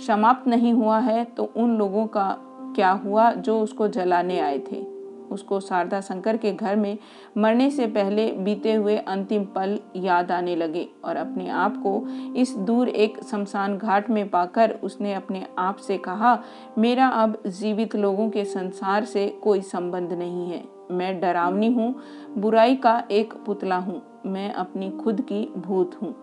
समाप्त 0.07 0.47
नहीं 0.47 0.73
हुआ 0.73 0.99
है 0.99 1.25
तो 1.25 1.43
उन 1.43 1.77
लोगों 1.77 2.07
का 2.07 2.37
क्या 2.75 2.91
हुआ 2.91 3.31
जो 3.31 3.61
उसको 3.61 3.87
जलाने 3.87 4.39
आए 4.39 4.59
थे? 4.59 4.94
उसको 5.31 5.59
शारदा 5.59 6.01
शंकर 6.01 6.37
के 6.37 6.51
घर 6.51 6.75
में 6.75 6.97
मरने 7.37 7.69
से 7.71 7.87
पहले 7.87 8.31
बीते 8.31 8.73
हुए 8.73 8.97
अंतिम 8.97 9.43
पल 9.45 9.79
याद 9.95 10.31
आने 10.31 10.55
लगे 10.55 10.87
और 11.05 11.15
अपने 11.15 11.49
आप 11.49 11.77
को 11.77 12.03
इस 12.35 12.55
दूर 12.57 12.89
एक 12.89 13.17
शमशान 13.23 13.77
घाट 13.77 14.09
में 14.09 14.29
पाकर 14.29 14.71
उसने 14.83 15.13
अपने 15.13 15.45
आप 15.57 15.77
से 15.77 15.97
कहा, 15.97 16.43
मेरा 16.77 17.07
अब 17.07 17.41
जीवित 17.47 17.95
लोगों 17.95 18.29
के 18.29 18.45
संसार 18.45 19.05
से 19.05 19.27
कोई 19.43 19.61
संबंध 19.61 20.13
नहीं 20.13 20.49
है। 20.51 20.63
मैं 20.91 21.19
डरावनी 21.19 21.73
हूँ, 21.73 21.95
बुराई 22.37 22.75
का 22.75 23.03
एक 23.11 23.33
पुतला 23.33 23.77
हूँ। 23.77 24.01
मैं 24.25 24.53
अपनी 24.53 24.89
खुद 24.91 25.21
की 25.21 25.43
भूत 25.57 25.99
हूँ। 26.01 26.13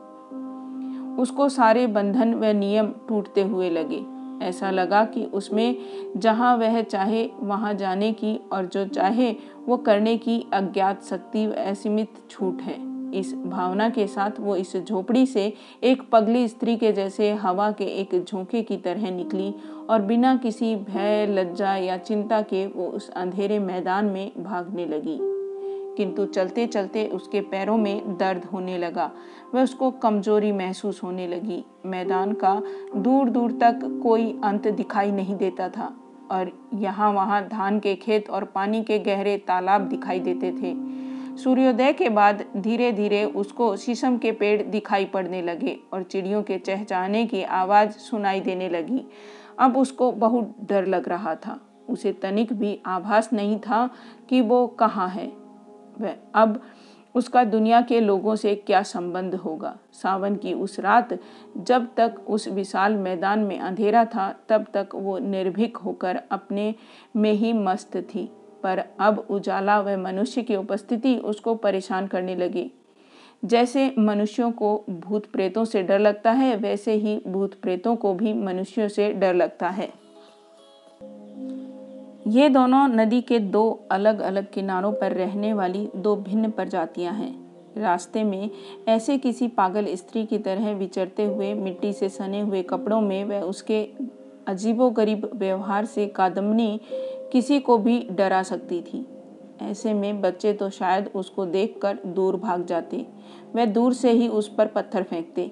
उसको 1.19 1.49
सारे 1.49 1.87
बंधन 1.87 2.35
व 2.35 2.45
नियम 2.45 2.87
टूटते 3.09 3.43
हुए 3.43 3.71
लगे। 3.71 4.05
ऐसा 4.43 4.71
लगा 4.71 5.05
कि 5.05 5.25
उसमें 5.25 5.77
जहाँ 6.17 6.57
वह 6.57 6.83
चाहे 6.83 7.29
वहाँ 7.41 7.75
जाने 7.75 8.13
की 8.13 8.41
और 8.53 8.67
जो 8.67 8.87
चाहे 8.87 9.37
वो 9.67 9.77
करने 9.77 10.17
की 10.19 10.45
अज्ञात 10.53 11.05
शक्ति 11.05 11.45
असीमित 11.45 12.23
छूट 12.31 12.63
है। 12.63 12.93
इस 13.15 13.35
भावना 13.35 13.89
के 13.89 14.07
साथ 14.07 14.31
वो 14.41 14.57
इस 14.57 14.77
झोपड़ी 14.77 15.27
से 15.27 15.53
एक 15.83 16.03
पगली 16.11 16.49
स्त्री 16.49 16.77
के 16.77 16.93
जैसे 16.93 17.33
हवा 17.33 17.71
के 17.71 17.85
एक 17.85 18.25
झोंके 18.25 18.63
की 18.63 18.77
तरह 18.77 19.11
निकली 19.11 19.55
और 19.91 20.03
बिना 20.03 20.37
किसी 20.37 20.77
भय, 20.77 21.27
लज्जा 21.31 21.77
या 21.77 21.97
चिंता 21.97 22.41
के 22.43 22.67
वो 22.67 22.87
उस 22.87 23.11
अंधेरे 23.11 23.59
मैदान 23.59 24.05
में 24.05 24.31
भागने 24.39 24.87
लगी। 24.87 25.19
किंतु 25.97 26.25
चलते 26.27 26.67
चलते 26.67 27.07
उसके 27.07 27.41
पैरों 27.41 27.77
में 27.77 28.17
दर्द 28.19 28.45
होने 28.45 28.79
लगा। 28.79 29.11
वह 29.55 29.63
उसको 29.63 29.91
कमज़ोरी 29.91 30.53
महसूस 30.53 31.03
होने 31.03 31.27
लगी। 31.27 31.65
मैदान 31.87 32.33
का 32.33 32.63
दूर 32.97 33.31
दूर 33.31 33.53
तक 33.53 34.01
कोई 34.03 34.41
अंत 34.45 34.69
दिखाई 34.69 35.11
नहीं 35.11 35.37
देता 35.37 35.69
था 35.69 35.93
और 36.31 36.53
यहाँ 36.75 37.13
वहाँ 37.13 37.49
धान 37.49 37.79
के 37.81 37.95
खेत 37.95 38.31
और 38.31 38.45
पानी 38.45 38.83
के 38.83 38.99
गहरे 38.99 39.37
तालाब 39.39 39.89
दिखाई 39.89 40.21
देते 40.21 40.53
थे। 40.53 40.75
सूर्योदय 41.37 41.93
के 41.93 42.09
बाद 42.09 42.45
धीरे 42.57 42.93
धीरे 42.93 43.25
उसको 43.25 43.77
शीशम 43.77 44.19
के 44.19 44.33
पेड़ 44.33 44.63
दिखाई 44.63 45.05
पड़ने 45.05 45.43
लगे 45.43 45.79
और 45.93 46.03
चिड़ियों 46.03 46.43
के 46.43 46.59
चहचहाने 46.59 47.27
की 47.27 47.43
आवाज़ 47.43 47.91
सुनाई 47.91 48.41
देने 48.41 48.69
लगी। 48.69 49.05
अब 49.59 49.77
उसको 49.77 50.13
बहुत 50.13 50.57
डर 50.69 50.87
लग 50.87 51.09
रहा 51.09 51.35
था। 51.35 51.61
उसे 51.89 52.13
तनिक 52.13 52.53
भी 52.53 52.81
आभास 52.87 53.33
नहीं 53.33 53.59
था 53.59 53.91
कि 54.29 54.41
वो 54.41 54.67
कहाँ 54.67 55.09
है। 55.09 55.42
अब 56.35 56.63
उसका 57.15 57.45
दुनिया 57.45 57.81
के 57.81 58.01
लोगों 58.01 58.37
से 58.37 58.55
क्या 58.55 58.83
संबंध 58.83 59.35
होगा? 59.35 59.79
सावन 59.93 60.37
की 60.37 60.53
उस 60.53 60.81
रात 60.81 61.19
जब 61.57 61.89
तक 61.97 62.15
उस 62.29 62.49
विशाल 62.49 62.97
मैदान 62.97 63.39
में 63.39 63.61
अंधेरा 63.61 64.05
था, 64.05 64.41
तब 64.49 64.67
तक 64.75 64.89
वो 64.95 65.19
निर्भीक 65.19 65.77
होकर 65.77 66.23
अपने 66.31 66.75
में 67.17 67.33
ही 67.33 67.53
मस्त 67.53 67.97
थी। 67.97 68.33
पर 68.63 68.85
अब 69.01 69.27
उजाला 69.31 69.81
व 69.81 69.97
मनुष्य 69.97 70.43
की 70.43 70.57
उपस्थिति 70.57 71.17
उसको 71.17 71.55
परेशान 71.55 72.07
करने 72.07 72.37
लगी। 72.37 72.73
जैसे 73.45 73.95
मनुष्यों 73.99 74.53
को 74.53 74.85
भूत 74.91 75.27
प्रेतों 75.27 75.65
से 75.65 75.83
डर 75.83 75.99
लगता 75.99 76.33
है, 76.33 76.57
वैसे 76.57 76.93
ही 76.93 77.23
भूत 77.29 77.55
प्रेतों 77.55 77.97
को 77.97 78.15
भी 78.15 78.33
मनुष्यों 78.33 78.89
से 78.89 79.13
डर 79.13 79.35
लगता 79.35 79.69
है। 79.69 80.02
ये 82.27 82.49
दोनों 82.49 82.87
नदी 82.89 83.21
के 83.21 83.39
दो 83.39 83.87
अलग 83.91 84.21
अलग 84.21 84.51
किनारों 84.51 84.93
पर 84.93 85.13
रहने 85.13 85.53
वाली 85.53 85.89
दो 85.97 86.15
भिन्न 86.17 86.51
प्रजातियाँ 86.51 87.15
हैं। 87.15 87.83
रास्ते 87.83 88.23
में 88.25 88.51
ऐसे 88.89 89.19
किसी 89.19 89.49
पागल 89.49 89.87
स्त्री 89.95 90.25
की 90.27 90.39
तरह 90.39 90.73
विचरते 90.73 91.25
हुए, 91.25 91.53
मिट्टी 91.55 91.93
से 91.93 92.09
सने 92.09 92.41
हुए 92.41 92.63
कपड़ों 92.63 93.01
में 93.01 93.25
वह 93.25 93.41
उसके 93.41 93.83
अजीबोगरीब 94.47 95.31
व्यवहार 95.35 95.85
से 95.85 96.07
कादम्बनी 96.07 96.81
किसी 97.33 97.61
को 97.61 97.79
भी 97.79 98.01
डरा 98.11 98.43
सकती 98.43 98.81
थी। 98.83 99.07
ऐसे 99.63 99.95
में 99.95 100.21
बच्चे 100.21 100.53
तो 100.53 100.71
शायद 100.71 101.11
उसको 101.15 101.47
देखकर 101.47 101.99
दूर 102.07 102.37
भाग 102.37 102.67
जाते। 102.67 103.07
वह 103.55 103.65
दूर 103.65 103.95
से 103.95 104.11
ही 104.11 104.29
उस 104.29 104.55
पर 104.55 104.67
पत्थर 104.67 105.03
फेंकते। 105.03 105.51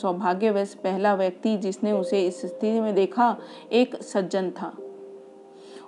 सौभाग्यवश 0.00 0.74
पहला 0.74 1.14
व्यक्ति 1.14 1.56
जिसने 1.56 1.92
उसे 1.92 2.26
इस 2.26 2.40
स्थिति 2.40 2.80
में 2.80 2.94
देखा, 2.94 3.36
एक 3.72 4.02
सज्जन 4.02 4.50
था। 4.50 4.76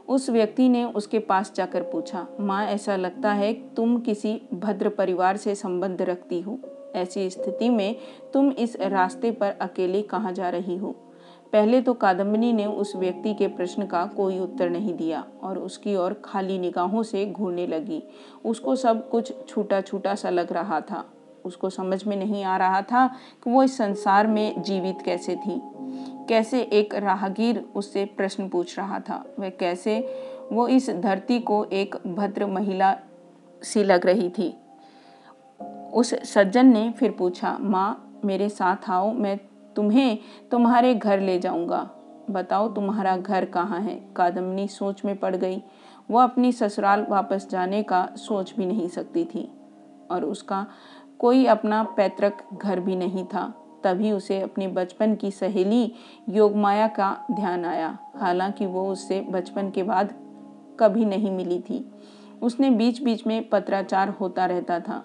उस 0.09 0.31
व्यक्ति 0.31 0.69
ने 0.69 0.85
उसके 0.85 1.19
पास 1.19 1.53
जाकर 1.55 1.83
पूछा, 1.83 2.27
माँ, 2.41 2.67
ऐसा 2.67 2.97
लगता 2.97 3.33
है 3.33 3.53
तुम 3.75 3.99
किसी 4.01 4.41
भद्र 4.55 4.89
परिवार 4.89 5.37
से 5.37 5.55
संबंध 5.55 6.03
रखती 6.03 6.41
हो। 6.41 6.59
ऐसी 6.95 7.31
स्थिति 7.31 7.71
में 7.71 7.97
तुम 8.33 8.51
इस 8.51 8.77
रास्ते 8.77 9.31
पर 9.31 9.51
अकेले 9.51 10.03
कहाँ 10.03 10.33
जा 10.33 10.51
रही 10.51 10.77
हो? 10.77 10.97
पहले 11.53 11.81
तो 11.81 11.95
कादम्बिनी 11.95 12.53
ने 12.53 12.67
उस 12.67 12.97
व्यक्ति 12.97 13.35
के 13.35 13.47
प्रश्न 13.49 13.87
का 13.87 14.07
कोई 14.07 14.39
उत्तर 14.39 14.71
नहीं 14.71 14.95
दिया 14.95 15.25
और 15.43 15.59
उसकी 15.59 15.97
ओर 15.97 16.23
खाली 16.25 16.59
निगाहों 16.59 17.03
से 17.03 17.27
घूरने 17.27 17.67
लगी। 17.67 18.03
उसको 18.45 18.77
सब 18.77 19.09
कुछ 19.09 19.49
छूटा 19.49 19.81
छूटा 19.81 20.15
सा 20.15 20.31
लग 20.31 20.53
रहा 20.53 20.81
था। 20.81 21.05
उसको 21.45 21.71
समझ 21.71 22.05
में 22.05 22.17
नहीं 22.17 22.45
आ 22.45 22.57
रहा 22.57 22.83
था 22.83 23.07
कि 23.45 23.51
वो 23.51 23.63
इस 23.63 23.77
संसार 23.77 24.27
में 24.27 24.63
जीवित 24.63 24.99
कैसे 25.05 25.37
थी। 25.37 25.63
कैसे 26.29 26.61
एक 26.63 26.95
राहगीर 26.95 27.69
उससे 27.75 28.05
प्रश्न 28.05 28.49
पूछ 28.49 28.79
रहा 28.79 29.01
था? 29.01 29.25
वह 29.39 29.49
कैसे 29.51 30.15
वो 30.53 30.69
इस 30.69 30.91
धरती 30.91 31.41
को 31.41 31.65
एक 31.65 31.97
भद्र 32.07 32.47
महिला 32.47 32.99
सी 33.63 33.85
लग 33.85 34.07
रही 34.07 34.29
थी? 34.29 34.57
उस 35.95 36.15
सज्जन 36.15 36.67
ने 36.67 36.91
फिर 36.91 37.11
पूछा, 37.11 37.59
माँ, 37.61 38.21
मेरे 38.25 38.49
साथ 38.49 38.91
आओ, 38.91 39.13
मैं 39.13 39.41
तुम्हें 39.77 40.19
तुम्हारे 40.51 40.95
घर 40.95 41.21
ले 41.21 41.39
जाऊँगा। 41.39 41.91
बताओ 42.31 42.69
तुम्हारा 42.69 43.17
घर 43.17 43.45
कहाँ 43.45 43.81
है? 43.81 44.05
कादम्बनी 44.17 44.69
सोच 44.69 45.05
में 45.05 45.17
पड़ 45.17 45.37
गई। 45.37 45.63
वो 46.11 46.19
अपनी 46.19 46.53
ससुराल 46.53 47.07
वापस 47.09 47.49
जाने 47.51 47.83
का 47.83 48.09
सोच 48.17 48.55
भी 48.57 48.67
नहीं 48.67 48.89
सकती 48.89 49.25
थी 49.25 49.53
और 50.11 50.25
उसका 50.25 50.67
कोई 51.23 51.45
अपना 51.47 51.83
पैतृक 51.97 52.43
घर 52.55 52.81
भी 52.81 52.97
नहीं 52.97 53.25
था। 53.25 53.53
तभी 53.85 54.11
उसे 54.13 54.41
अपनी 54.41 54.67
बचपन 54.69 55.15
की 55.15 55.31
सहेली 55.31 55.93
योगमाया 56.29 56.87
का 56.89 57.17
ध्यान 57.31 57.65
आया। 57.65 57.97
हालाँकि 58.17 58.67
वो 58.67 58.87
उससे 58.93 59.21
बचपन 59.31 59.71
के 59.71 59.83
बाद 59.83 60.15
कभी 60.81 61.05
नहीं 61.05 61.31
मिली 61.31 61.59
थी। 61.61 61.85
उसने 62.43 62.71
बीच 62.71 63.03
बीच 63.03 63.27
में 63.27 63.49
पत्राचार 63.49 64.09
होता 64.21 64.47
रहता 64.47 64.81
था। 64.81 65.03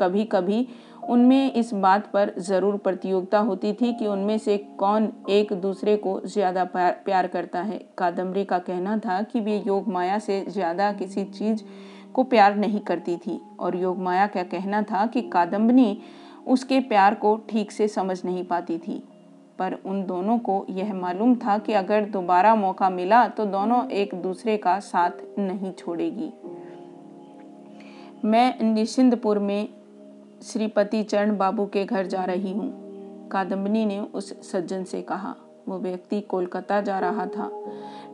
कभी 0.00 0.24
कभी 0.24 0.66
उनमें 1.08 1.52
इस 1.52 1.72
बात 1.74 2.10
पर 2.12 2.32
ज़रूर 2.38 2.76
प्रतियोगिता 2.76 3.38
होती 3.38 3.72
थी 3.72 3.92
कि 3.92 4.06
उनमें 4.06 4.36
से 4.38 4.56
कौन 4.78 5.12
एक 5.30 5.52
दूसरे 5.52 5.96
को 5.96 6.20
ज़्यादा 6.26 6.64
प्यार 6.74 7.26
करता 7.26 7.60
है। 7.60 7.78
कादम्बरी 7.98 8.44
का 8.44 8.58
कहना 8.58 8.96
था 8.98 9.20
कि 9.22 9.40
वे 9.40 9.62
योग 9.66 9.88
माया 9.88 10.18
से 10.18 10.44
ज़्यादा 10.48 10.92
किसी 10.92 11.24
चीज़ 11.24 11.62
को 12.18 12.22
प्यार 12.24 12.56
नहीं 12.56 12.80
करती 12.80 13.16
थी 13.16 13.40
और 13.60 13.76
योग 13.76 13.98
माया 13.98 14.26
का 14.26 14.42
कहना 14.42 14.82
था 14.82 15.04
कि 15.06 15.20
कादम्बनी 15.22 15.98
उसके 16.46 16.80
प्यार 16.80 17.14
को 17.14 17.36
ठीक 17.50 17.72
से 17.72 17.86
समझ 17.88 18.24
नहीं 18.24 18.44
पाती 18.44 18.78
थी। 18.78 19.02
पर 19.58 19.76
उन 19.86 20.02
दोनों 20.06 20.38
को 20.38 20.66
यह 20.70 20.92
मालूम 20.94 21.34
था 21.34 21.56
कि 21.58 21.72
अगर 21.72 22.04
दोबारा 22.04 22.54
मौका 22.54 22.90
मिला 22.90 23.26
तो 23.28 23.44
दोनों 23.44 23.84
एक 23.90 24.14
दूसरे 24.14 24.56
का 24.56 24.78
साथ 24.80 25.10
नहीं 25.38 25.72
छोड़ेगी। 25.72 26.32
मैं 28.24 28.62
निशिंदपुर 28.62 29.38
में 29.38 29.68
श्रीपति 30.42 31.02
चरण 31.02 31.36
बाबू 31.36 31.66
के 31.66 31.84
घर 31.84 32.06
जा 32.06 32.24
रही 32.24 32.52
हूँ। 32.52 33.28
कादम्बनी 33.28 33.84
ने 33.86 34.00
उस 34.00 34.32
सज्जन 34.52 34.84
से 34.84 35.02
कहा। 35.02 35.34
वो 35.68 35.78
व्यक्ति 35.78 36.20
कोलकाता 36.20 36.80
जा 36.80 36.98
रहा 36.98 37.26
था। 37.26 37.50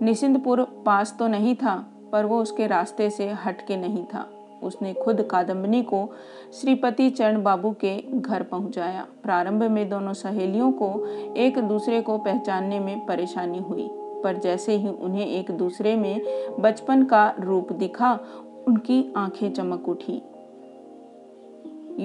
निशिंदपुर 0.03 0.63
पास 0.87 1.17
तो 1.19 1.29
नहीं 1.29 1.55
था 1.55 1.75
पर 2.15 2.25
वो 2.25 2.43
उसके 2.43 2.67
रास्ते 2.67 3.11
से 3.11 3.29
हट 3.31 3.67
के 3.67 3.77
नहीं 3.77 4.05
था। 4.05 4.31
उसने 4.63 4.95
खुद 4.95 5.23
कादम्बनी 5.23 5.83
को 5.83 6.13
श्रीपति 6.61 7.11
चरण 7.11 7.43
बाबू 7.43 7.71
के 7.71 8.05
घर 8.15 8.43
पहुँचाया। 8.43 9.07
प्रारंभ 9.23 9.63
में 9.63 9.89
दोनों 9.89 10.13
सहेलियों 10.13 10.73
को 10.73 11.07
एक 11.37 11.59
दूसरे 11.59 12.01
को 12.01 12.19
पहचानने 12.19 12.81
में 12.81 13.07
परेशानी 13.07 13.59
हुई, 13.59 13.89
पर 14.25 14.37
जैसे 14.37 14.77
ही 14.77 14.89
उन्हें 14.89 15.27
एक 15.27 15.51
दूसरे 15.51 15.97
में 15.97 16.21
बचपन 16.61 17.05
का 17.05 17.35
रूप 17.41 17.73
दिखा, 17.73 18.21
उनकी 18.69 19.13
आँखें 19.17 19.53
चमक 19.53 19.89
उठी। 19.89 20.23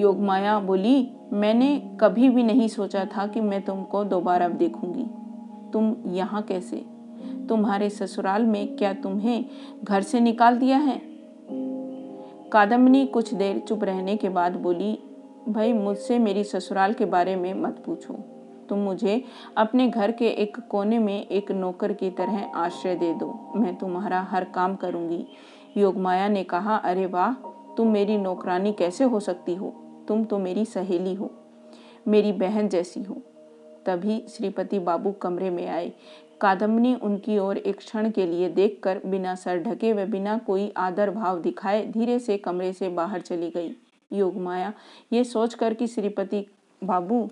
योगमाया 0.00 0.60
बोली, 0.60 1.10
मैंने 1.32 1.98
कभी 2.00 2.28
भी 2.28 2.42
नहीं 2.42 2.68
सोचा 2.68 3.04
था 3.04 3.26
कि 3.26 3.40
मैं 3.40 3.62
तुमको 3.62 4.04
दोबारा 4.04 4.48
देखूँगी। 4.48 5.06
तुम 5.72 5.96
यहाँ 6.06 6.42
कैसे? 6.42 6.89
तुम्हारे 7.48 7.90
ससुराल 7.90 8.46
में 8.46 8.76
क्या 8.76 8.92
तुम्हें 8.92 9.44
घर 9.84 10.02
से 10.02 10.20
निकाल 10.20 10.58
दिया 10.58 10.78
है? 10.78 11.00
कादम्बनी 12.52 13.06
कुछ 13.06 13.34
देर 13.34 13.58
चुप 13.58 13.84
रहने 13.84 14.16
के 14.16 14.28
बाद 14.28 14.56
बोली, 14.56 14.98
भाई, 15.48 15.72
मुझसे 15.72 16.18
मेरी 16.18 16.44
ससुराल 16.44 16.92
के 16.92 17.04
बारे 17.04 17.36
में 17.36 17.52
मत 17.54 17.82
पूछो। 17.86 18.14
तुम 18.68 18.78
मुझे 18.78 19.22
अपने 19.56 19.88
घर 19.88 20.12
के 20.12 20.28
एक 20.28 20.58
कोने 20.60 20.98
में 20.98 21.26
एक 21.26 21.50
नौकर 21.52 21.92
की 21.92 22.10
तरह 22.10 22.50
आश्रय 22.54 22.94
दे 22.94 23.12
दो। 23.14 23.52
मैं 23.56 23.74
तुम्हारा 23.76 24.20
हर 24.20 24.44
काम 24.44 24.74
करूँगी। 24.76 25.26
योगमाया 25.76 26.28
ने 26.28 26.42
कहा, 26.44 26.76
अरे 26.76 27.06
वाह, 27.06 27.32
तुम 27.76 27.88
मेरी 27.88 28.16
नौकरानी 28.18 28.72
कैसे 28.72 29.04
हो 29.04 29.20
सकती 29.20 29.54
हो? 29.54 29.74
तुम 30.08 30.24
तो 30.24 30.38
मेरी 30.38 30.64
सहेली 30.64 31.14
हो, 31.14 31.30
मेरी 32.08 32.32
बहन 32.32 32.68
जैसी 32.68 33.02
हो। 33.02 33.14
तभी 33.86 34.22
श्रीपति 34.28 34.78
बाबू 34.78 35.12
कमरे 35.12 35.50
में 35.50 35.66
आए। 35.68 35.92
कादम्बनी 36.40 36.94
उनकी 36.94 37.38
ओर 37.38 37.56
एक 37.56 37.76
क्षण 37.76 38.10
के 38.10 38.26
लिए 38.26 38.48
देखकर 38.48 39.00
बिना 39.06 39.34
सर 39.34 39.58
ढके 39.58 39.92
व 39.92 40.04
बिना 40.06 40.38
कोई 40.38 40.72
आदर 40.76 41.10
भाव 41.10 41.40
दिखाए 41.40 41.86
धीरे 41.86 42.18
से 42.18 42.36
कमरे 42.36 42.72
से 42.72 42.88
बाहर 42.88 43.20
चली 43.20 43.50
गई। 43.50 43.74
योगमाया 44.12 44.72
ये 45.12 45.24
सोचकर 45.24 45.74
कि 45.74 45.86
श्रीपति 45.86 46.44
बाबू, 46.82 47.28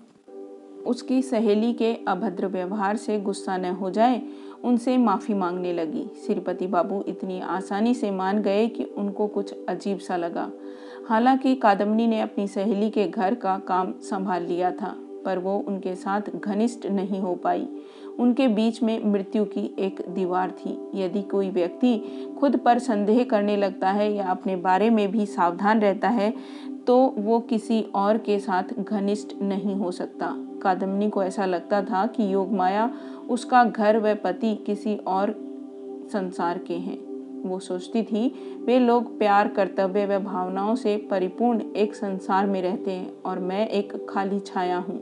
उसकी 0.85 1.21
सहेली 1.21 1.73
के 1.73 1.93
अभद्र 2.07 2.47
व्यवहार 2.47 2.97
से 2.97 3.19
गुस्सा 3.19 3.57
न 3.57 3.65
हो 3.65 3.89
जाए, 3.89 4.21
उनसे 4.63 4.97
माफ़ी 4.97 5.33
मांगने 5.33 5.73
लगी। 5.73 6.05
श्रीपति 6.25 6.67
बाबू 6.67 7.03
इतनी 7.07 7.39
आसानी 7.39 7.93
से 7.93 8.11
मान 8.11 8.41
गए 8.41 8.67
कि 8.67 8.83
उनको 8.83 9.27
कुछ 9.27 9.53
अजीब 9.69 9.99
सा 9.99 10.17
लगा। 10.17 10.49
हालाँकि 11.09 11.55
कादम्बनी 11.55 12.07
ने 12.07 12.21
अपनी 12.21 12.47
सहेली 12.47 12.89
के 12.89 13.07
घर 13.07 13.35
का 13.35 13.57
काम 13.57 13.93
संभाल 14.01 14.43
लिया 14.43 14.71
था, 14.71 14.95
पर 15.25 15.39
वो 15.39 15.57
उनके 15.57 15.95
साथ 15.95 16.21
घनिष्ठ 16.35 16.85
नहीं 16.85 17.19
हो 17.19 17.35
पाई। 17.35 17.67
उनके 18.19 18.47
बीच 18.47 18.81
में 18.83 19.03
मृत्यु 19.05 19.43
की 19.45 19.63
एक 19.79 20.01
दीवार 20.09 20.51
थी। 20.51 20.77
यदि 20.95 21.21
कोई 21.21 21.49
व्यक्ति 21.49 21.97
खुद 22.39 22.57
पर 22.57 22.79
संदेह 22.79 23.23
करने 23.23 23.57
लगता 23.57 23.91
है 23.91 24.11
या 24.13 24.27
अपने 24.27 24.55
बारे 24.57 24.89
में 24.89 25.07
भी 25.11 25.25
सावधान 25.25 25.81
रहता 25.81 26.09
है 26.09 26.33
तो 26.87 26.97
वो 27.17 27.39
किसी 27.39 27.81
और 27.95 28.17
के 28.17 28.39
साथ 28.39 28.73
घनिष्ठ 28.79 29.35
नहीं 29.41 29.75
हो 29.75 29.91
सकता। 29.91 30.33
कादम्बनी 30.63 31.09
को 31.09 31.23
ऐसा 31.23 31.45
लगता 31.45 31.81
था 31.81 32.05
कि 32.07 32.33
योग 32.33 32.53
माया 32.53 32.89
उसका 33.29 33.63
घर 33.63 33.99
व 33.99 34.15
पति 34.15 34.55
किसी 34.65 34.95
और 34.97 35.35
संसार 36.11 36.57
के 36.57 36.73
हैं। 36.75 36.97
वो 37.41 37.59
सोचती 37.59 38.01
थी, 38.03 38.27
वे 38.65 38.79
लोग 38.79 39.17
प्यार, 39.19 39.47
कर्तव्य 39.47 40.05
व 40.05 40.19
भावनाओं 40.19 40.73
से 40.75 40.95
परिपूर्ण 41.11 41.71
एक 41.75 41.95
संसार 41.95 42.47
में 42.47 42.61
रहते 42.61 42.91
हैं 42.91 43.11
और 43.25 43.39
मैं 43.39 43.67
एक 43.67 43.93
खाली 44.09 44.39
छाया 44.39 44.77
हूँ। 44.79 44.99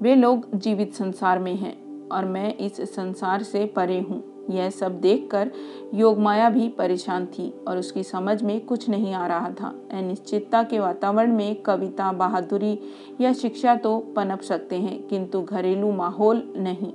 वे 0.00 0.14
लोग 0.14 0.48
जीवित 0.54 0.94
संसार 0.94 1.38
में 1.38 1.54
हैं 1.56 1.76
और 2.08 2.24
मैं 2.24 2.54
इस 2.56 2.80
संसार 2.94 3.42
से 3.42 3.64
परे 3.66 4.00
हूँ। 4.00 4.22
यह 4.50 4.70
सब 4.70 5.00
देखकर 5.00 5.50
योगमाया 5.94 6.48
भी 6.50 6.68
परेशान 6.68 7.26
थी 7.26 7.48
और 7.68 7.78
उसकी 7.78 8.02
समझ 8.02 8.42
में 8.42 8.60
कुछ 8.66 8.88
नहीं 8.88 9.12
आ 9.14 9.26
रहा 9.26 9.50
था। 9.50 9.74
अनिश्चितता 9.92 10.62
के 10.62 10.78
वातावरण 10.78 11.32
में 11.32 11.62
कविता, 11.62 12.12
बहादुरी 12.12 12.78
या 13.20 13.32
शिक्षा 13.32 13.74
तो 13.74 13.98
पनप 14.16 14.40
सकते 14.40 14.76
हैं, 14.76 15.02
किंतु 15.08 15.42
घरेलू 15.42 15.92
माहौल 15.92 16.42
नहीं। 16.56 16.92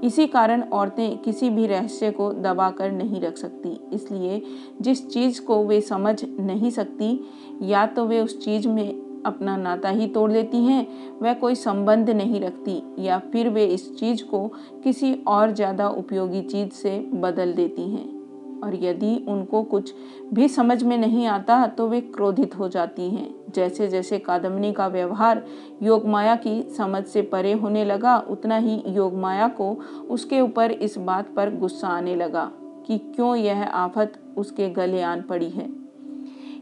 इसी 0.00 0.26
कारण 0.26 0.62
औरतें 0.62 1.18
किसी 1.18 1.50
भी 1.50 1.66
रहस्य 1.66 2.10
को 2.10 2.32
दबा 2.32 2.70
कर 2.70 2.92
नहीं 2.92 3.20
रख 3.20 3.36
सकती। 3.36 3.76
इसलिए 3.92 4.42
जिस 4.80 5.08
चीज़ 5.10 5.40
को 5.42 5.62
वे 5.64 5.80
समझ 5.80 6.24
नहीं 6.24 6.70
सकती, 6.70 7.20
या 7.62 7.86
तो 7.86 8.06
वे 8.06 8.20
उस 8.20 8.44
चीज़ 8.44 8.68
में 8.68 9.07
अपना 9.26 9.56
नाता 9.56 9.88
ही 9.88 10.06
तोड़ 10.06 10.30
देती 10.32 10.64
हैं, 10.64 10.86
वह 11.20 11.34
कोई 11.34 11.54
संबंध 11.54 12.10
नहीं 12.10 12.40
रखती 12.40 12.82
या 12.98 13.18
फिर 13.32 13.48
वे 13.48 13.64
इस 13.64 13.94
चीज़ 13.96 14.24
को 14.24 14.46
किसी 14.84 15.12
और 15.28 15.52
ज़्यादा 15.52 15.88
उपयोगी 15.88 16.42
चीज़ 16.42 16.70
से 16.72 16.98
बदल 17.14 17.52
देती 17.52 17.82
हैं। 17.82 18.16
और 18.58 18.74
यदि 18.74 19.14
उनको 19.28 19.62
कुछ 19.62 19.92
भी 20.34 20.48
समझ 20.48 20.82
में 20.82 20.96
नहीं 20.98 21.26
आता 21.26 21.66
तो 21.66 21.86
वे 21.88 22.00
क्रोधित 22.00 22.58
हो 22.58 22.68
जाती 22.68 23.08
हैं। 23.10 23.28
जैसे 23.54 23.88
जैसे 23.88 24.18
कादम्बनी 24.18 24.72
का 24.72 24.86
व्यवहार 24.86 25.44
योगमाया 25.82 26.34
की 26.36 26.62
समझ 26.76 27.04
से 27.04 27.22
परे 27.22 27.52
होने 27.52 27.84
लगा, 27.84 28.16
उतना 28.20 28.56
ही 28.56 28.82
योगमाया 28.86 29.48
को 29.50 29.70
उसके 30.10 30.40
ऊपर 30.40 30.70
इस 30.70 30.98
बात 30.98 31.32
पर 31.36 31.54
गुस्सा 31.56 31.88
आने 31.88 32.14
लगा 32.14 32.50
कि 32.86 32.98
क्यों 32.98 33.34
यह 33.36 33.64
आफत 33.64 34.20
उसके 34.36 34.68
गले 34.70 35.02
आन 35.02 35.22
पड़ी 35.22 35.50
है। 35.50 35.68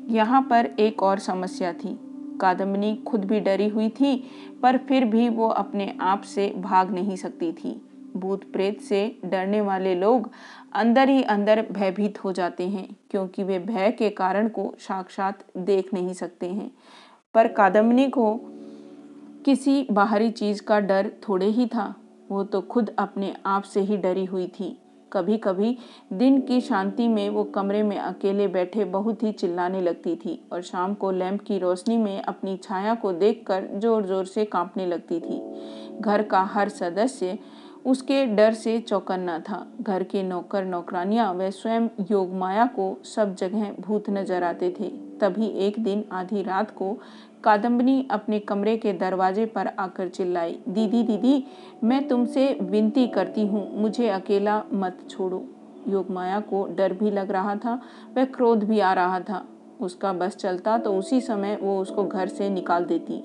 यहाँ 0.08 0.42
पर 0.42 0.70
एक 0.78 1.02
और 1.02 1.18
समस्या 1.18 1.72
थी। 1.72 1.98
कादम्बनी 2.40 2.94
खुद 3.06 3.24
भी 3.24 3.40
डरी 3.40 3.68
हुई 3.68 3.88
थी, 3.88 4.16
पर 4.62 4.78
फिर 4.78 5.04
भी 5.04 5.28
वो 5.28 5.48
अपने 5.48 5.96
आप 6.00 6.22
से 6.22 6.52
भाग 6.56 6.90
नहीं 6.90 7.16
सकती 7.16 7.52
थी। 7.52 7.82
भूत 8.16 8.44
प्रेत 8.52 8.80
से 8.80 9.18
डरने 9.24 9.60
वाले 9.60 9.94
लोग 9.94 10.30
अंदर 10.72 11.08
ही 11.08 11.22
अंदर 11.22 11.66
भयभीत 11.72 12.24
हो 12.24 12.32
जाते 12.32 12.68
हैं, 12.68 12.88
क्योंकि 13.10 13.42
वे 13.42 13.58
भय 13.58 13.90
के 13.90 14.10
कारण 14.10 14.48
को 14.48 14.74
साक्षात 14.78 15.44
देख 15.56 15.94
नहीं 15.94 16.12
सकते 16.12 16.46
हैं। 16.46 16.70
पर 17.34 17.48
कादम्बनी 17.48 18.08
को 18.08 18.40
किसी 19.44 19.86
बाहरी 19.90 20.30
चीज़ 20.30 20.62
का 20.62 20.80
डर 20.80 21.10
थोड़े 21.28 21.46
ही 21.46 21.66
था, 21.66 21.94
वो 22.30 22.44
तो 22.44 22.60
खुद 22.60 22.94
अपने 22.98 23.34
आप 23.46 23.62
से 23.62 23.80
ही 23.80 23.96
डरी 23.96 24.24
हुई 24.24 24.46
थी। 24.46 24.76
कभी 25.16 25.36
कभी 25.38 25.76
दिन 26.12 26.40
की 26.40 26.60
शांति 26.60 27.08
में 27.08 27.28
वो 27.30 27.44
कमरे 27.54 27.82
में 27.82 27.96
अकेले 27.98 28.46
बैठे 28.48 28.84
बहुत 28.86 29.22
ही 29.22 29.32
चिल्लाने 29.32 29.80
लगती 29.80 30.16
थी 30.16 30.38
और 30.52 30.62
शाम 30.62 30.94
को 30.94 31.10
लैंप 31.10 31.42
की 31.42 31.58
रोशनी 31.58 31.96
में 31.96 32.22
अपनी 32.22 32.56
छाया 32.62 32.94
को 32.94 33.12
देखकर 33.14 33.68
ज़ोर 33.74 34.06
ज़ोर 34.06 34.24
से 34.26 34.44
कांपने 34.46 34.86
लगती 34.86 35.20
थी। 35.20 35.40
घर 36.00 36.22
का 36.22 36.42
हर 36.44 36.68
सदस्य 36.70 37.38
उसके 37.86 38.24
डर 38.26 38.52
से 38.54 38.78
चौकन्ना 38.80 39.38
था। 39.38 39.66
घर 39.80 40.02
के 40.02 40.22
नौकर 40.22 40.64
नौकरानियाँ 40.64 41.32
व 41.34 41.50
स्वयं 41.50 41.88
योगमाया 42.10 42.64
को 42.66 42.96
सब 43.06 43.34
जगह 43.34 43.70
भूत 43.80 44.10
नज़र 44.10 44.42
आते 44.42 44.74
थे। 44.80 44.88
तभी 45.20 45.46
एक 45.66 45.78
दिन 45.78 46.04
आधी 46.12 46.42
रात 46.42 46.70
को 46.70 46.96
कादम्बनी 47.46 48.06
अपने 48.10 48.38
कमरे 48.38 48.76
के 48.76 48.92
दरवाजे 48.92 49.44
पर 49.46 49.66
आकर 49.78 50.08
चिल्लाई, 50.08 50.58
दीदी 50.68 51.02
दीदी, 51.02 51.44
मैं 51.84 52.06
तुमसे 52.08 52.46
विनती 52.62 53.06
करती 53.06 53.46
हूँ, 53.46 53.68
मुझे 53.80 54.08
अकेला 54.08 54.62
मत 54.72 55.06
छोड़ो। 55.10 55.44
योगमाया 55.88 56.40
को 56.40 56.66
डर 56.76 56.92
भी 56.92 57.10
लग 57.10 57.30
रहा 57.30 57.54
था, 57.56 57.80
वह 58.16 58.24
क्रोध 58.24 58.64
भी 58.64 58.80
आ 58.80 58.92
रहा 58.92 59.20
था। 59.20 59.44
उसका 59.80 60.12
बस 60.12 60.36
चलता 60.36 60.76
तो 60.78 60.94
उसी 60.94 61.20
समय 61.20 61.58
वो 61.62 61.78
उसको 61.80 62.04
घर 62.04 62.28
से 62.28 62.50
निकाल 62.50 62.84
देती। 62.84 63.22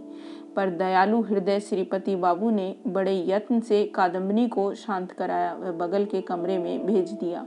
पर 0.55 0.69
दयालु 0.69 1.21
हृदय 1.21 1.59
श्रीपति 1.59 2.15
बाबू 2.15 2.49
ने 2.49 2.75
बड़े 2.87 3.15
यत्न 3.27 3.59
से 3.59 3.83
कादम्बनी 3.85 4.47
को 4.47 4.73
शांत 4.75 5.11
कराया, 5.11 5.53
वह 5.53 5.71
बगल 5.71 6.05
के 6.05 6.21
कमरे 6.21 6.57
में 6.57 6.85
भेज 6.85 7.11
दिया। 7.13 7.45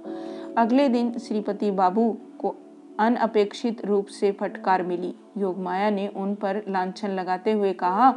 अगले 0.59 0.89
दिन 0.89 1.19
श्रीपति 1.19 1.71
बाबू 1.71 2.11
को 2.39 2.55
अनअपेक्षित 2.99 3.85
रूप 3.85 4.07
से 4.07 4.31
फटकार 4.33 4.83
मिली। 4.83 5.15
योगमाया 5.39 5.91
ने 5.91 6.07
उन 6.09 6.35
पर 6.35 6.63
लांछन 6.69 7.11
लगाते 7.11 7.53
हुए 7.53 7.73
कहा 7.73 8.11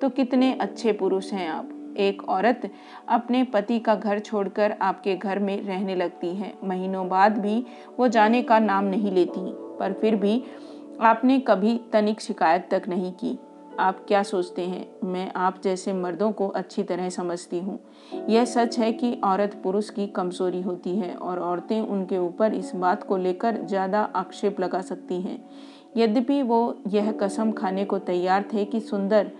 तो 0.00 0.08
कितने 0.08 0.52
अच्छे 0.52 0.92
पुरुष 0.92 1.32
हैं 1.32 1.48
आप। 1.48 1.68
एक 1.98 2.22
औरत 2.28 2.70
अपने 3.08 3.42
पति 3.44 3.78
का 3.78 3.94
घर 3.94 4.18
छोड़कर 4.18 4.76
आपके 4.82 5.16
घर 5.16 5.38
में 5.38 5.60
रहने 5.62 5.94
लगती 5.94 6.34
है। 6.36 6.52
महीनों 6.64 7.08
बाद 7.08 7.38
भी 7.38 7.64
वो 7.98 8.08
जाने 8.08 8.42
का 8.42 8.58
नाम 8.58 8.84
नहीं 8.84 9.12
लेती, 9.12 9.40
पर 9.78 9.92
फिर 9.92 10.16
भी 10.16 10.42
आपने 11.00 11.38
कभी 11.40 11.78
तनिक 11.92 12.20
शिकायत 12.20 12.68
तक 12.70 12.88
नहीं 12.88 13.12
की। 13.12 13.38
आप 13.80 14.04
क्या 14.08 14.22
सोचते 14.22 14.62
हैं? 14.62 14.86
मैं 15.04 15.30
आप 15.36 15.60
जैसे 15.62 15.92
मर्दों 15.92 16.30
को 16.32 16.46
अच्छी 16.48 16.82
तरह 16.82 17.08
समझती 17.08 17.58
हूँ। 17.58 17.78
यह 18.28 18.44
सच 18.44 18.78
है 18.78 18.92
कि 18.92 19.12
औरत 19.24 19.60
पुरुष 19.62 19.88
की 19.90 20.06
कमज़ोरी 20.06 20.60
होती 20.62 20.96
है 20.96 21.14
और 21.14 21.38
औरतें 21.38 21.80
उनके 21.80 22.18
ऊपर 22.18 22.54
इस 22.54 22.72
बात 22.74 23.02
को 23.02 23.16
लेकर 23.16 23.60
ज़्यादा 23.62 24.02
आक्षेप 24.16 24.60
लगा 24.60 24.80
सकती 24.80 25.20
हैं। 25.20 25.38
यद्यपि 25.96 26.40
वो 26.42 26.76
यह 26.88 27.10
कसम 27.12 27.52
खाने 27.52 27.84
को 27.84 27.98
तैयार 27.98 28.44
थे 28.52 28.64
कि 28.64 28.80
सुंदर 28.80 29.30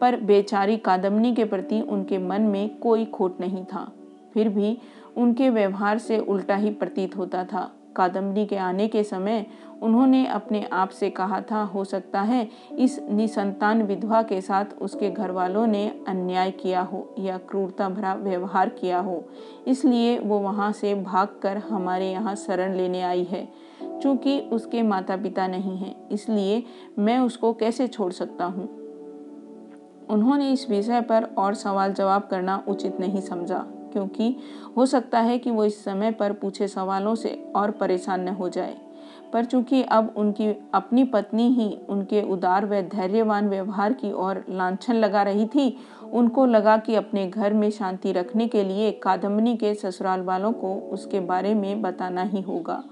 पर 0.00 0.16
बेचारी 0.20 0.76
कादम्बनी 0.76 1.34
के 1.34 1.44
प्रति 1.44 1.80
उनके 1.80 2.18
मन 2.18 2.42
में 2.42 2.78
कोई 2.78 3.04
खोट 3.04 3.40
नहीं 3.40 3.64
था। 3.64 3.90
फिर 4.34 4.48
भी 4.48 4.76
उनके 5.16 5.50
व्यवहार 5.50 5.98
से 5.98 6.18
उल्टा 6.18 6.56
ही 6.56 6.70
प्रतीत 6.70 7.16
होता 7.16 7.44
था। 7.44 7.70
कादम्बनी 7.96 8.46
के 8.46 8.56
आने 8.56 8.88
के 8.88 9.02
समय 9.04 9.46
उन्होंने 9.82 10.26
अपने 10.26 10.62
आप 10.72 10.90
से 10.90 11.10
कहा 11.10 11.40
था, 11.40 11.62
हो 11.62 11.84
सकता 11.84 12.20
है 12.20 12.48
इस 12.78 12.98
निसंतान 13.10 13.82
विधवा 13.82 14.22
के 14.22 14.40
साथ 14.40 14.64
उसके 14.80 15.10
घर 15.10 15.30
वालों 15.30 15.66
ने 15.66 15.86
अन्याय 16.08 16.50
किया 16.50 16.80
हो 16.82 17.14
या 17.18 17.36
क्रूरता 17.40 17.88
भरा 17.88 18.14
व्यवहार 18.14 18.68
किया 18.70 18.98
हो। 18.98 19.22
इसलिए 19.66 20.18
वो 20.18 20.38
वहाँ 20.38 20.72
से 20.72 20.94
भागकर 20.94 21.56
हमारे 21.58 22.10
यहाँ 22.10 22.34
शरण 22.36 22.74
लेने 22.74 23.02
आई 23.02 23.24
है। 23.24 23.46
चूँकि 24.02 24.38
उसके 24.52 24.82
माता 24.82 25.16
पिता 25.16 25.46
नहीं 25.46 25.76
हैं, 25.76 25.94
इसलिए 26.08 26.62
मैं 26.98 27.18
उसको 27.18 27.52
कैसे 27.52 27.86
छोड़ 27.88 28.12
सकता 28.12 28.44
हूँ? 28.44 28.68
उन्होंने 30.10 30.50
इस 30.52 30.68
विषय 30.70 31.00
पर 31.00 31.24
और 31.38 31.54
सवाल 31.54 31.92
जवाब 31.92 32.28
करना 32.30 32.62
उचित 32.68 33.00
नहीं 33.00 33.20
समझा। 33.20 33.66
क्योंकि 33.96 34.34
हो 34.76 34.86
सकता 34.86 35.20
है 35.20 35.38
कि 35.38 35.50
वो 35.50 35.64
इस 35.64 35.84
समय 35.84 36.10
पर 36.10 36.32
पूछे 36.32 36.68
सवालों 36.68 37.14
से 37.14 37.30
और 37.56 37.70
परेशान 37.70 38.20
न 38.20 38.28
हो 38.28 38.48
जाए। 38.48 38.76
पर 39.32 39.44
चूँकि 39.44 39.82
अब 39.82 40.12
उनकी 40.16 40.46
अपनी 40.74 41.04
पत्नी 41.04 41.48
ही 41.52 41.68
उनके 41.88 42.20
उदार 42.22 42.66
व 42.66 42.80
धैर्यवान 42.88 43.48
व्यवहार 43.48 43.92
की 43.92 44.12
ओर 44.12 44.44
लांछन 44.50 44.94
लगा 44.94 45.22
रही 45.22 45.46
थी, 45.46 45.76
उनको 46.12 46.46
लगा 46.46 46.76
कि 46.78 46.94
अपने 46.94 47.26
घर 47.26 47.52
में 47.52 47.70
शांति 47.70 48.12
रखने 48.12 48.48
के 48.48 48.64
लिए 48.64 48.90
कादम्बनी 48.92 49.56
के 49.56 49.74
ससुराल 49.74 50.20
वालों 50.20 50.52
को 50.52 50.74
उसके 50.92 51.20
बारे 51.20 51.54
में 51.54 51.82
बताना 51.82 52.22
ही 52.22 52.40
होगा। 52.40 52.82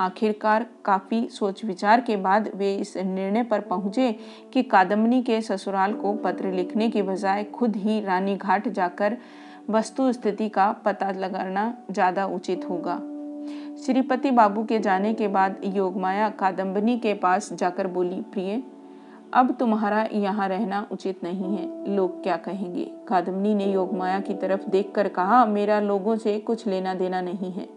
आखिरकार 0.00 0.66
काफ़ी 0.84 1.28
सोच 1.28 1.64
विचार 1.64 2.00
के 2.00 2.16
बाद 2.16 2.50
वे 2.54 2.74
इस 2.74 2.96
निर्णय 2.96 3.42
पर 3.42 3.60
पहुँचे 3.60 4.12
कि 4.52 4.62
कादम्बनी 4.62 5.22
के 5.22 5.40
ससुराल 5.40 5.92
को 5.92 6.12
पत्र 6.14 6.52
लिखने 6.52 6.88
की 6.90 7.02
बजाय 7.02 7.44
खुद 7.44 7.76
ही 7.76 8.00
रानी 8.00 8.36
घाट 8.36 8.68
जाकर 8.68 9.16
वस्तु 9.70 10.12
स्थिति 10.12 10.48
का 10.48 10.72
पता 10.72 11.10
लगाना 11.10 11.74
ज़्यादा 11.90 12.26
उचित 12.26 12.64
होगा। 12.70 12.96
श्रीपति 13.84 14.30
बाबू 14.30 14.64
के 14.64 14.78
जाने 14.78 15.14
के 15.14 15.28
बाद 15.28 15.60
योगमाया 15.64 16.28
कादम्बनी 16.28 16.98
के 16.98 17.14
पास 17.14 17.52
जाकर 17.52 17.86
बोली, 17.86 18.20
प्रिय, 18.20 18.62
अब 19.34 19.56
तुम्हारा 19.60 20.08
यहाँ 20.12 20.48
रहना 20.48 20.86
उचित 20.92 21.24
नहीं 21.24 21.56
है। 21.56 21.94
लोग 21.96 22.22
क्या 22.22 22.36
कहेंगे? 22.36 22.90
कादम्बनी 23.08 23.54
ने 23.54 23.72
योगमाया 23.72 24.20
की 24.20 24.34
तरफ़ 24.34 24.70
देखकर 24.70 25.08
कहा, 25.08 25.44
मेरा 25.46 25.80
लोगों 25.80 26.16
से 26.16 26.38
कुछ 26.38 26.66
लेना 26.66 26.94
देना 26.94 27.20
नहीं 27.20 27.52
है। 27.52 27.75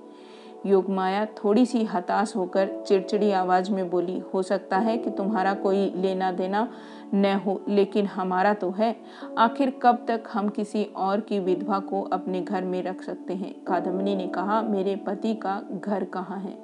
योगमाया 0.66 1.26
थोड़ी 1.26 1.66
सी 1.66 1.84
हताश 1.84 2.36
होकर 2.36 2.84
चिड़चिड़ी 2.88 3.32
आवाज़ 3.32 3.72
में 3.72 3.90
बोली, 3.90 4.20
हो 4.20 4.42
सकता 4.42 4.78
है 4.78 4.98
कि 4.98 5.10
तुम्हारा 5.10 5.54
कोई 5.54 5.94
लेना 5.96 6.32
देना 6.32 6.68
न 7.14 7.26
हो, 7.26 7.62
लेकिन 7.68 8.06
हमारा 8.06 8.54
तो 8.54 8.72
है। 8.72 8.96
आखिर 9.38 9.80
कब 9.84 10.06
तक 10.08 10.24
हम 10.34 10.50
किसी 10.50 10.84
और 10.84 11.20
की 11.20 11.40
विधवा 11.40 11.80
को 11.80 12.02
अपने 12.02 12.42
घर 12.42 12.64
में 12.64 12.84
रख 12.84 13.02
सकते 13.02 13.34
हैं? 13.34 13.64
कादम्बनी 13.64 14.16
ने 14.16 14.28
कहा, 14.28 14.62
मेरे 14.62 14.96
पति 14.96 15.36
का 15.36 15.62
घर 15.74 16.04
कहाँ 16.04 16.40
है? 16.40 16.58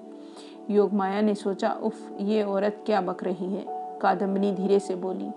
योगमाया 0.69 1.21
ने 1.21 1.36
सोचा, 1.36 1.71
उफ, 1.71 2.17
ये 2.21 2.43
औरत 2.43 2.84
क्या 2.86 3.01
बक 3.01 3.23
रही 3.23 3.53
है? 3.53 3.65
कादम्बनी 4.01 4.51
धीरे 4.51 4.79
से 4.79 4.95
बोली, 4.95 5.29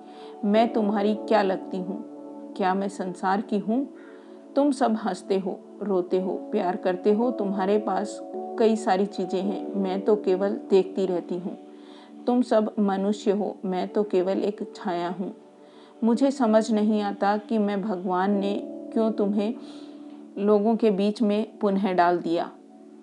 मैं 0.44 0.72
तुम्हारी 0.72 1.14
क्या 1.14 1.42
लगती 1.42 1.76
हूँ? 1.76 2.18
क्या 2.56 2.74
मैं 2.74 2.88
संसार 2.88 3.40
की 3.40 3.58
हूँ? 3.58 3.88
तुम 4.56 4.70
सब 4.70 4.92
हँसते 4.92 5.38
हो, 5.38 5.60
रोते 5.82 6.20
हो, 6.20 6.32
प्यार 6.32 6.76
करते 6.76 7.12
हो, 7.12 7.30
तुम्हारे 7.30 7.78
पास 7.78 8.27
कई 8.58 8.76
सारी 8.76 9.06
चीज़ें 9.06 9.40
हैं। 9.42 9.74
मैं 9.74 10.00
तो 10.00 10.16
केवल 10.16 10.58
देखती 10.70 11.06
रहती 11.06 11.38
हूँ। 11.38 11.56
तुम 12.26 12.42
सब 12.42 12.74
मनुष्य 12.78 13.30
हो, 13.30 13.56
मैं 13.64 13.88
तो 13.88 14.02
केवल 14.02 14.38
एक 14.38 14.62
छाया 14.76 15.08
हूँ। 15.08 15.34
मुझे 16.04 16.30
समझ 16.30 16.70
नहीं 16.70 17.02
आता 17.02 17.36
कि 17.38 17.58
मैं 17.58 17.80
भगवान 17.82 18.30
ने 18.30 18.54
क्यों 18.92 19.10
तुम्हें 19.12 19.54
लोगों 20.38 20.76
के 20.76 20.90
बीच 20.90 21.22
में 21.22 21.58
पुनः 21.58 21.92
डाल 21.92 22.18
दिया। 22.18 22.50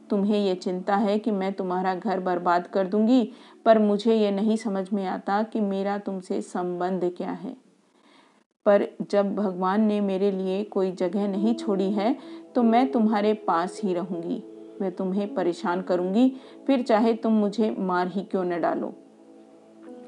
तुम्हें 0.09 0.39
ये 0.39 0.55
चिंता 0.55 0.95
है 0.95 1.17
कि 1.19 1.31
मैं 1.31 1.51
तुम्हारा 1.53 1.95
घर 1.95 2.19
बर्बाद 2.19 2.67
कर 2.67 2.87
दूँगी, 2.87 3.31
पर 3.65 3.79
मुझे 3.79 4.15
ये 4.15 4.31
नहीं 4.31 4.57
समझ 4.57 4.87
में 4.93 5.05
आता 5.05 5.41
कि 5.43 5.59
मेरा 5.59 5.97
तुमसे 5.97 6.41
संबंध 6.41 7.11
क्या 7.17 7.31
है। 7.31 7.55
पर 8.65 8.87
जब 9.11 9.35
भगवान 9.35 9.81
ने 9.81 10.01
मेरे 10.01 10.31
लिए 10.31 10.63
कोई 10.63 10.91
जगह 10.91 11.27
नहीं 11.27 11.55
छोड़ी 11.55 11.91
है 11.91 12.15
तो 12.55 12.63
मैं 12.63 12.91
तुम्हारे 12.91 13.33
पास 13.33 13.79
ही 13.83 13.93
रहूँगी। 13.93 14.43
मैं 14.81 14.91
तुम्हें 14.91 15.33
परेशान 15.33 15.81
करूँगी, 15.81 16.35
फिर 16.67 16.81
चाहे 16.81 17.13
तुम 17.13 17.33
मुझे 17.33 17.75
मार 17.79 18.07
ही 18.07 18.21
क्यों 18.21 18.43
न 18.43 18.61
डालो। 18.61 18.93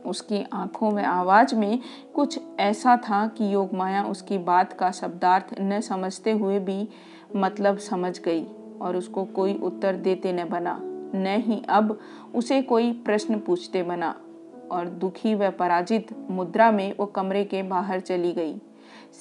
उसकी 0.06 0.44
आँखों 0.54 0.92
में 0.92 1.04
आवाज़ 1.04 1.56
में 1.56 1.80
कुछ 2.16 2.40
ऐसा 2.60 2.98
था 2.98 3.28
कि 3.28 3.54
योगमाया 3.54 4.04
उसकी 4.04 4.38
बात 4.38 4.74
का 4.74 4.92
शब्दार्थ 4.92 5.56
न 5.60 5.80
समझते 5.82 6.32
हुए 6.32 6.60
भी 6.60 6.88
मतलब 7.36 7.78
समझ 7.78 8.20
गई 8.20 8.46
और 8.82 8.96
उसको 8.96 9.26
कोई 9.26 9.54
उत्तर 9.54 9.96
देते 9.96 10.34
न 10.34 10.50
बना। 10.50 10.80
न 11.16 11.36
ही 11.40 11.62
अब 11.70 12.00
उसे 12.36 12.62
कोई 12.62 12.92
प्रश्न 12.92 13.40
पूछते 13.40 13.84
बना 13.84 14.16
और 14.72 14.90
दुखी 14.90 15.36
व 15.36 15.52
पराजित 15.52 16.08
मुद्रा 16.30 16.72
में 16.72 16.96
वो 16.98 17.06
कमरे 17.06 17.44
के 17.44 17.64
बाहर 17.64 18.00
चली 18.00 18.34
गई। 18.34 18.62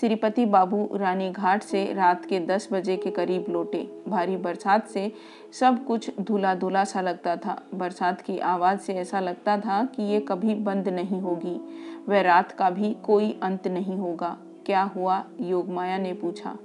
श्रीपति 0.01 0.47
बाबू 0.47 0.91
रानी 0.95 1.31
घाट 1.31 1.63
से 1.63 1.93
रात 1.93 2.25
के 2.25 2.41
दस 2.41 2.69
बजे 2.73 2.97
के 2.97 3.11
करीब 3.11 3.45
लौटे। 3.49 4.03
भारी 4.09 4.37
बरसात 4.37 4.89
से 4.89 5.13
सब 5.53 5.85
कुछ 5.85 6.21
धुला 6.21 6.55
धुला 6.55 6.85
सा 6.85 7.01
लगता 7.01 7.37
था। 7.37 7.63
बरसात 7.75 8.21
की 8.21 8.39
आवाज़ 8.39 8.81
से 8.81 8.95
ऐसा 8.95 9.21
लगता 9.21 9.59
था 9.59 9.85
कि 9.85 10.03
ये 10.03 10.21
कभी 10.21 10.55
बंद 10.55 10.89
नहीं 10.89 11.21
होगी। 11.21 11.61
वह 12.09 12.21
रात 12.21 12.53
का 12.53 12.71
भी 12.71 12.97
कोई 13.05 13.41
अंत 13.43 13.69
नहीं 13.69 13.97
होगा। 13.97 14.39
क्या 14.67 14.83
हुआ? 14.83 15.25
योगमाया 15.41 15.99
ने 15.99 16.13
पूछा। 16.13 16.59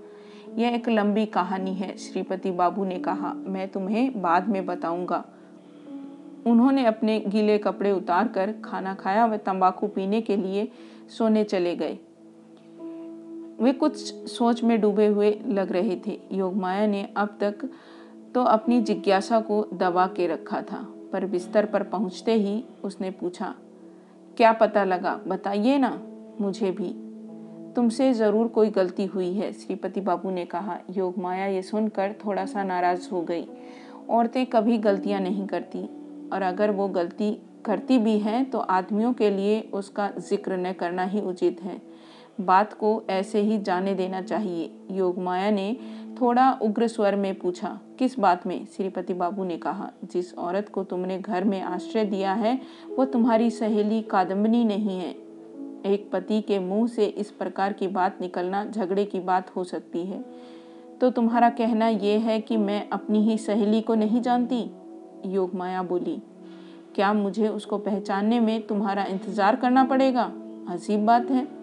यह 0.56 0.70
एक 0.76 0.90
लंबी 0.90 1.26
कहानी 1.26 1.74
है, 1.74 1.98
श्रीपति 1.98 2.52
बाबू 2.52 2.86
ने 2.86 3.00
कहा। 3.00 3.34
मैं 3.34 3.68
तुम्हें 3.68 4.22
बाद 4.22 4.50
में 4.50 4.66
बताऊँगा। 4.66 5.26
उन्होंने 6.48 6.86
अपने 6.86 7.20
गीले 7.20 7.58
कपड़े 7.58 7.92
उतार 7.92 8.28
कर 8.28 8.54
खाना 8.66 8.94
खाया 8.94 9.26
व 9.26 9.38
तंबाकू 9.38 9.88
पीने 9.88 10.22
के 10.22 10.38
लिए 10.38 10.72
सोने 11.18 11.44
चले 11.44 11.76
गए। 11.76 12.00
वे 13.62 13.72
कुछ 13.74 13.98
सोच 14.28 14.64
में 14.64 14.80
डूबे 14.82 15.06
हुए 15.08 15.32
लग 15.48 15.72
रहे 15.72 15.96
थे। 16.08 16.18
योगमाया 16.34 16.86
ने 16.88 17.08
अब 17.18 17.38
तक 17.42 17.70
तो 18.36 18.44
अपनी 18.46 18.80
जिज्ञासा 18.82 19.40
को 19.42 19.66
दबा 19.74 20.06
के 20.08 20.28
रखा 20.28 20.62
था, 20.62 20.86
पर 21.14 21.26
बिस्तर 21.26 21.66
पर 21.66 21.84
पहुँचते 21.86 22.34
ही 22.34 22.64
उसने 22.84 23.12
पूछा, 23.12 23.54
क्या 24.38 24.52
पता 24.54 24.84
लगा? 24.84 25.20
बताइए 25.28 25.78
ना 25.78 25.98
मुझे 26.42 26.72
भी। 26.72 26.94
तुमसे 27.76 28.12
ज़रूर 28.14 28.48
कोई 28.48 28.70
गलती 28.72 29.06
हुई 29.06 29.32
है, 29.34 29.52
श्रीपति 29.54 30.02
बाबू 30.02 30.32
ने 30.32 30.46
कहा। 30.46 30.78
योग 30.92 31.18
माया 31.18 31.46
ये 31.48 31.62
सुनकर 31.62 32.16
थोड़ा 32.26 32.46
सा 32.46 32.64
नाराज़ 32.64 33.10
हो 33.12 33.22
गई। 33.22 33.48
औरतें 34.10 34.46
कभी 34.46 34.78
गलतियाँ 34.80 35.20
नहीं 35.22 35.46
करती, 35.48 35.84
और 36.34 36.42
अगर 36.44 36.72
वो 36.72 36.88
गलती 36.90 37.32
करती 37.66 37.98
भी 37.98 38.18
हैं 38.20 38.50
तो 38.50 38.60
आदमियों 38.60 39.14
के 39.14 39.30
लिए 39.30 39.60
उसका 39.74 40.10
ज़िक्र 40.20 40.58
न 40.58 40.72
करना 40.74 41.04
ही 41.06 41.22
उचित 41.22 41.62
है। 41.64 41.80
बात 42.42 42.74
को 42.74 43.04
ऐसे 43.10 43.42
ही 43.42 43.58
जाने 43.58 43.94
देना 43.96 44.22
चाहिए। 44.22 44.70
योगमाया 44.92 45.50
ने 45.52 45.76
थोड़ा 46.22 46.52
उग्र 46.62 46.88
स्वर 46.88 47.16
में 47.16 47.34
पूछा, 47.40 47.80
किस 48.00 48.20
बात 48.20 48.46
में? 48.48 48.66
श्रीपति 48.68 49.14
बाबू 49.14 49.44
ने 49.44 49.58
कहा, 49.58 49.90
जिस 50.04 50.34
औरत 50.38 50.70
को 50.70 50.84
तुमने 50.84 51.18
घर 51.20 51.44
में 51.44 51.62
आश्रय 51.62 52.06
दिया 52.06 52.34
है, 52.34 52.60
वो 52.90 53.06
तुम्हारी 53.06 53.50
सहेली 53.50 54.02
कादम्बनी 54.02 54.64
नहीं 54.66 55.00
है। 55.00 55.16
एक 55.86 56.10
पति 56.12 56.42
के 56.42 56.60
मुँह 56.60 56.88
से 56.88 57.06
इस 57.06 57.32
प्रकार 57.32 57.74
की 57.74 57.88
बात 57.88 58.18
निकलना 58.22 58.66
झगड़े 58.66 59.06
की 59.06 59.20
बात 59.20 59.56
हो 59.56 59.64
सकती 59.64 60.06
है। 60.06 60.24
तो 61.02 61.10
तुम्हारा 61.10 61.50
कहना 61.50 61.88
यह 61.88 62.20
है 62.20 62.40
कि 62.40 62.58
मैं 62.58 62.90
अपनी 62.90 63.24
ही 63.24 63.38
सहेली 63.38 63.82
को 63.82 63.96
नहीं 63.96 64.22
जानती? 64.22 64.70
योगमाया 65.26 65.82
बोली, 65.84 66.22
क्या 66.96 67.14
मुझे 67.14 67.48
उसको 67.48 67.78
पहचानने 67.78 68.40
में 68.40 68.62
तुम्हारा 68.68 69.04
इंतज़ार 69.04 69.56
करना 69.56 69.84
पड़ेगा? 69.84 70.32
अजीब 70.70 71.06
बात 71.06 71.32
है। 71.32 71.61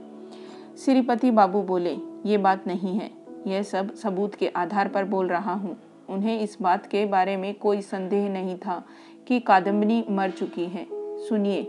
श्रीपति 0.79 1.31
बाबू 1.31 1.63
बोले, 1.63 1.97
ये 2.27 2.37
बात 2.39 2.67
नहीं 2.67 2.95
है। 2.99 3.11
यह 3.47 3.63
सब 3.63 3.95
सबूत 3.95 4.35
के 4.35 4.49
आधार 4.49 4.89
पर 4.89 5.05
बोल 5.05 5.29
रहा 5.29 5.55
हूँ। 5.55 5.77
उन्हें 6.11 6.41
इस 6.41 6.57
बात 6.63 6.87
के 6.87 7.05
बारे 7.07 7.37
में 7.37 7.55
कोई 7.55 7.81
संदेह 7.81 8.29
नहीं 8.31 8.57
था 8.57 8.83
कि 9.29 9.41
कादम्बनी 9.41 10.05
मर 10.11 10.31
चुकी 10.31 10.65
है। 10.65 10.87
सुनिए। 11.21 11.61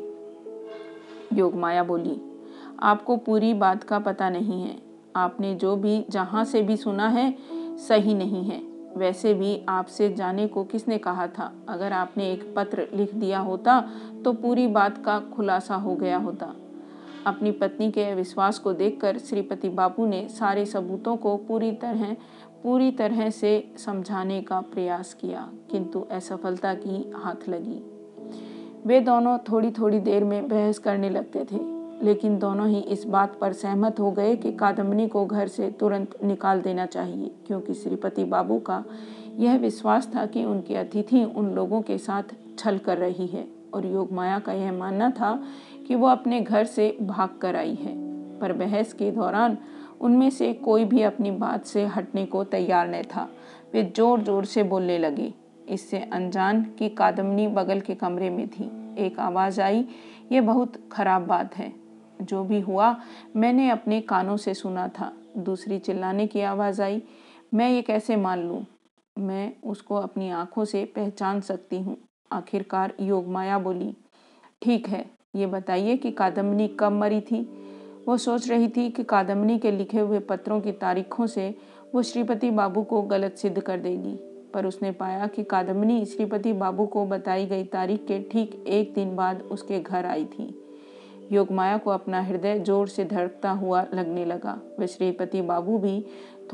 योगमाया 1.33 1.83
बोली, 1.83 2.19
आपको 2.79 3.17
पूरी 3.17 3.53
बात 3.53 3.83
का 3.83 3.99
पता 3.99 4.29
नहीं 4.29 4.61
है। 4.61 4.77
आपने 5.15 5.55
जो 5.55 5.75
भी 5.75 6.05
जहाँ 6.09 6.45
से 6.45 6.61
भी 6.61 6.77
सुना 6.77 7.07
है, 7.07 7.35
सही 7.79 8.13
नहीं 8.13 8.43
है। 8.43 8.61
वैसे 8.97 9.33
भी 9.33 9.59
आपसे 9.69 10.13
जाने 10.13 10.47
को 10.47 10.63
किसने 10.63 10.97
कहा 10.97 11.27
था? 11.27 11.51
अगर 11.69 11.93
आपने 11.93 12.31
एक 12.31 12.53
पत्र 12.55 12.87
लिख 12.93 13.13
दिया 13.15 13.39
होता 13.39 13.81
तो 14.25 14.33
पूरी 14.33 14.67
बात 14.67 15.03
का 15.05 15.19
खुलासा 15.33 15.75
हो 15.75 15.95
गया 15.95 16.17
होता। 16.17 16.53
अपनी 17.27 17.51
पत्नी 17.51 17.91
के 17.91 18.13
विश्वास 18.15 18.59
को 18.59 18.73
देखकर 18.73 19.17
श्रीपति 19.17 19.69
बाबू 19.69 20.05
ने 20.05 20.27
सारे 20.29 20.65
सबूतों 20.65 21.15
को 21.17 21.35
पूरी 21.37 21.71
तरह 21.71 22.15
पूरी 22.63 22.91
तरह 22.91 23.29
से 23.29 23.51
समझाने 23.77 24.41
का 24.41 24.59
प्रयास 24.63 25.13
किया, 25.13 25.47
किंतु 25.71 25.99
असफलता 26.11 26.73
की 26.73 27.11
हाथ 27.15 27.47
लगी। 27.49 27.81
वे 28.85 28.99
दोनों 28.99 29.37
थोड़ी 29.49 29.71
थोड़ी 29.71 29.99
देर 29.99 30.23
में 30.23 30.47
बहस 30.47 30.77
करने 30.77 31.09
लगते 31.09 31.45
थे, 31.51 31.59
लेकिन 32.05 32.37
दोनों 32.39 32.67
ही 32.67 32.79
इस 32.79 33.05
बात 33.05 33.37
पर 33.41 33.53
सहमत 33.53 33.99
हो 33.99 34.11
गए 34.11 34.35
कि 34.35 34.51
कादम्बनी 34.51 35.07
को 35.07 35.25
घर 35.25 35.47
से 35.47 35.69
तुरंत 35.69 36.17
निकाल 36.23 36.61
देना 36.61 36.85
चाहिए, 36.85 37.31
क्योंकि 37.47 37.73
श्रीपति 37.73 38.23
बाबू 38.23 38.59
का 38.59 38.83
यह 39.37 39.57
विश्वास 39.57 40.09
था 40.15 40.25
कि 40.25 40.45
उनकी 40.45 40.75
अतिथि 40.75 41.23
उन 41.25 41.49
लोगों 41.51 41.81
के 41.81 41.97
साथ 41.97 42.35
छल 42.57 42.77
कर 42.77 42.97
रही 42.97 43.27
है, 43.27 43.47
और 43.73 43.85
योग 43.85 44.11
माया 44.11 44.39
का 44.39 44.53
यह 44.53 44.71
मानना 44.71 45.09
था 45.09 45.31
कि 45.89 45.95
वो 45.95 46.07
अपने 46.07 46.39
घर 46.41 46.65
से 46.65 46.97
भाग 47.01 47.37
कर 47.41 47.55
आई 47.55 47.73
है, 47.75 47.93
पर 48.39 48.53
बहस 48.53 48.93
के 48.93 49.09
दौरान 49.11 49.57
उनमें 50.01 50.29
से 50.29 50.51
कोई 50.55 50.85
भी 50.85 51.01
अपनी 51.03 51.31
बात 51.31 51.65
से 51.65 51.85
हटने 51.85 52.25
को 52.25 52.43
तैयार 52.43 52.89
न 52.89 53.01
था। 53.05 53.27
वे 53.73 53.83
ज़ोर 53.97 54.21
ज़ोर 54.21 54.45
से 54.45 54.63
बोलने 54.63 54.97
लगे। 54.97 55.33
इससे 55.69 55.99
अनजान 56.03 56.63
की 56.79 56.89
कादमनी 56.89 57.47
बगल 57.47 57.81
के 57.81 57.95
कमरे 57.95 58.29
में 58.29 58.47
थी। 58.47 58.69
एक 58.97 59.19
आवाज़ 59.19 59.61
आई, 59.61 59.85
ये 60.31 60.41
बहुत 60.41 60.81
खराब 60.91 61.27
बात 61.27 61.57
है। 61.57 61.71
जो 62.21 62.43
भी 62.43 62.59
हुआ, 62.59 62.95
मैंने 63.35 63.69
अपने 63.69 64.01
कानों 64.01 64.37
से 64.37 64.53
सुना 64.53 64.87
था। 64.89 65.11
दूसरी 65.37 65.79
चिल्लाने 65.79 66.27
की 66.27 66.41
आवाज़ 66.41 66.81
आई, 66.81 67.01
मैं 67.53 67.69
ये 67.69 67.81
कैसे 67.81 68.15
मान 68.15 68.47
लूँ? 68.47 68.65
मैं 69.15 69.53
उसको 69.63 69.95
अपनी 69.95 70.29
आँखों 70.29 70.65
से 70.65 70.85
पहचान 70.85 71.41
सकती 71.41 71.79
हूँ। 71.79 71.97
आखिरकार 72.31 72.93
योगमाया 72.99 73.59
बोली, 73.59 73.95
ठीक 74.61 74.87
है 74.87 75.05
ये 75.33 75.45
बताइए 75.45 75.95
कि 75.97 76.11
कादम्बनी 76.11 76.67
कब 76.79 76.91
मरी 76.91 77.19
थी? 77.21 77.41
वो 78.07 78.15
सोच 78.17 78.49
रही 78.49 78.67
थी 78.67 78.89
कि 78.89 79.03
कादम्बनी 79.03 79.57
के 79.59 79.71
लिखे 79.71 79.99
हुए 79.99 80.19
पत्रों 80.19 80.59
की 80.61 80.71
तारीखों 80.71 81.27
से 81.27 81.53
वो 81.95 82.01
श्रीपति 82.03 82.49
बाबू 82.51 82.83
को 82.83 83.01
गलत 83.01 83.35
सिद्ध 83.37 83.59
कर 83.59 83.79
देगी। 83.79 84.17
पर 84.53 84.65
उसने 84.65 84.91
पाया 84.91 85.27
कि 85.27 85.43
कादम्बनी 85.43 86.05
श्रीपति 86.05 86.53
बाबू 86.53 86.85
को 86.85 87.05
बताई 87.05 87.45
गई 87.45 87.63
तारीख 87.63 88.05
के 88.07 88.19
ठीक 88.31 88.63
एक 88.67 88.93
दिन 88.93 89.15
बाद 89.15 89.41
उसके 89.41 89.79
घर 89.79 90.05
आई 90.05 90.25
थी। 90.25 90.53
योगमाया 91.31 91.77
को 91.77 91.91
अपना 91.91 92.21
हृदय 92.21 92.59
ज़ोर 92.59 92.87
से 92.87 93.05
धड़कता 93.05 93.51
हुआ 93.51 93.85
लगने 93.93 94.25
लगा। 94.25 94.59
वे 94.79 94.87
श्रीपति 94.87 95.41
बाबू 95.41 95.77
भी 95.77 95.99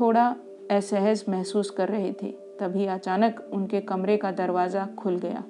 थोड़ा 0.00 0.34
असहज 0.70 1.24
महसूस 1.28 1.70
कर 1.70 1.88
रहे 1.88 2.12
थे। 2.12 2.34
तभी 2.60 2.86
अचानक 2.86 3.40
उनके 3.52 3.80
कमरे 3.80 4.16
का 4.16 4.30
दरवाज़ा 4.32 4.86
खुल 4.98 5.16
गया। 5.16 5.42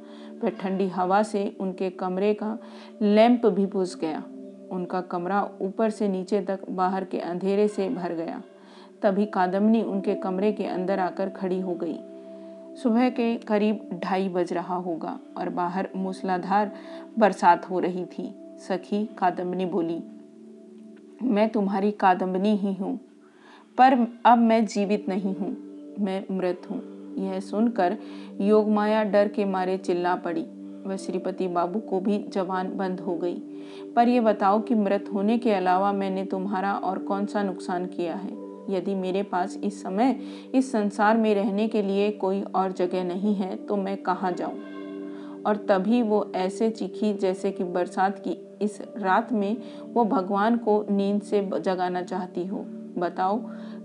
वह 0.43 0.51
ठंडी 0.51 0.89
हवा 0.89 1.23
से 1.23 1.45
उनके 1.61 1.91
कमरे 1.91 2.33
का 2.35 2.59
लैंप 3.03 3.47
भी 3.47 3.67
बुझ 3.67 3.95
गया। 3.97 4.23
उनका 4.73 5.01
कमरा 5.01 5.43
ऊपर 5.61 5.91
से 5.91 6.09
नीचे 6.09 6.41
तक 6.41 6.69
बाहर 6.71 7.05
के 7.05 7.19
अंधेरे 7.21 7.69
से 7.69 7.89
भर 7.89 8.13
गया। 8.15 8.43
तभी 9.03 9.27
कादम्बनी 9.27 9.83
उनके 9.83 10.15
कमरे 10.15 10.53
के 10.53 10.65
अंदर 10.65 10.99
आकर 10.99 11.29
खड़ी 11.31 11.61
हो 11.61 11.75
गई। 11.75 11.99
सुबह 12.83 13.09
के 13.11 13.35
करीब 13.39 14.01
ढाई 14.05 14.29
बज 14.29 14.53
रहा 14.53 14.77
होगा 14.77 15.19
और 15.37 15.49
बाहर 15.49 15.89
मूसलाधार 15.97 16.73
बरसात 17.19 17.71
हो 17.71 17.79
रही 17.81 18.05
थी। 18.09 18.35
सखी 18.59 19.05
कादम्बनी 19.19 19.67
बोली, 19.67 20.03
मैं 21.23 21.49
तुम्हारी 21.49 21.91
कादम्बनी 21.91 22.57
ही 22.57 22.73
हूँ, 22.75 22.97
पर 23.79 23.99
अब 24.27 24.39
मैं 24.39 24.65
जीवित 24.67 25.09
नहीं 25.09 25.35
हूँ। 25.35 25.57
मैं 26.01 26.25
मृत 26.31 26.63
हूँ। 26.71 26.96
यह 27.19 27.41
सुनकर 27.41 27.97
योगमाया 28.41 29.05
डर 29.05 29.29
के 29.29 29.45
मारे 29.45 29.79
चिल्ला 29.79 30.15
पड़ी। 30.15 30.47
वह 30.87 30.97
श्रीपति 30.97 31.49
बाबू 31.49 31.81
को 31.81 32.01
भी 32.01 32.19
जवान 32.29 32.77
बंद 32.77 33.01
हो 33.01 33.17
गई। 33.17 33.43
पर 33.97 34.09
यह 34.09 34.21
बताओ 34.21 34.61
कि 34.61 34.75
मृत 34.75 35.05
होने 35.15 35.39
के 35.39 35.53
अलावा 35.53 35.93
मैंने 35.93 36.25
तुम्हारा 36.25 36.75
और 36.75 36.99
कौन 36.99 37.27
सा 37.27 37.43
नुकसान 37.43 37.87
किया 37.87 38.15
है? 38.15 38.47
यदि 38.71 38.95
मेरे 38.95 39.23
पास 39.23 39.59
इस 39.65 39.83
समय, 39.83 40.21
इस 40.55 40.73
संसार 40.73 41.17
में 41.17 41.35
रहने 41.35 41.69
के 41.69 41.83
लिए 41.83 42.11
कोई 42.11 42.43
और 42.43 42.73
जगह 42.73 43.05
नहीं 43.05 43.35
है 43.35 43.57
तो 43.57 43.77
मैं 43.77 43.97
कहाँ 43.97 44.33
जाऊँ? 44.33 44.55
और 45.47 45.57
तभी 45.57 46.03
वो 46.03 46.33
ऐसे 46.37 46.71
चीखी 46.71 47.15
जैसे 47.15 47.51
कि 47.51 47.65
बरसात 47.65 48.19
की 48.19 48.49
इस 48.63 48.83
रात 48.97 49.33
में 49.33 49.57
वो 49.93 50.05
भगवान 50.05 50.57
को 50.57 50.87
नींद 50.91 51.23
से 51.23 51.51
जगाना 51.61 52.03
चाहती 52.03 52.47
हो। 52.47 52.65
बताओ, 52.99 53.41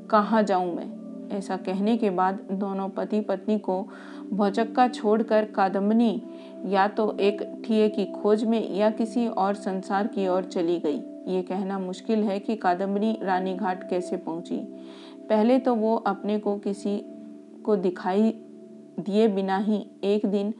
कहाँ 0.09 0.43
जाऊँ 0.43 0.75
मैं? 0.75 1.00
ऐसा 1.31 1.57
कहने 1.57 1.97
के 1.97 2.09
बाद 2.09 2.39
दोनों 2.51 2.87
पति 2.89 3.19
पत्नी 3.21 3.57
को 3.59 3.81
भौचक्का 4.33 4.87
छोड़कर 4.87 5.45
कादम्बनी 5.45 6.21
या 6.65 6.87
तो 6.87 7.17
एक 7.19 7.41
ठिए 7.65 7.89
की 7.89 8.05
खोज 8.11 8.43
में 8.43 8.75
या 8.75 8.89
किसी 8.89 9.27
और 9.27 9.55
संसार 9.55 10.07
की 10.07 10.27
ओर 10.27 10.43
चली 10.43 10.79
गई। 10.79 11.01
ये 11.27 11.41
कहना 11.41 11.79
मुश्किल 11.79 12.23
है 12.23 12.39
कि 12.39 12.55
कादम्बनी 12.55 13.17
रानी 13.21 13.53
घाट 13.53 13.89
कैसे 13.89 14.17
पहुँची। 14.17 14.57
पहले 15.29 15.57
तो 15.59 15.75
वो 15.75 15.95
अपने 15.95 16.37
को 16.39 16.57
किसी 16.57 16.97
को 17.65 17.75
दिखाई 17.75 18.31
दिए 18.99 19.27
बिना 19.27 19.57
ही 19.57 19.85
एक 20.03 20.25
दिन 20.25 20.53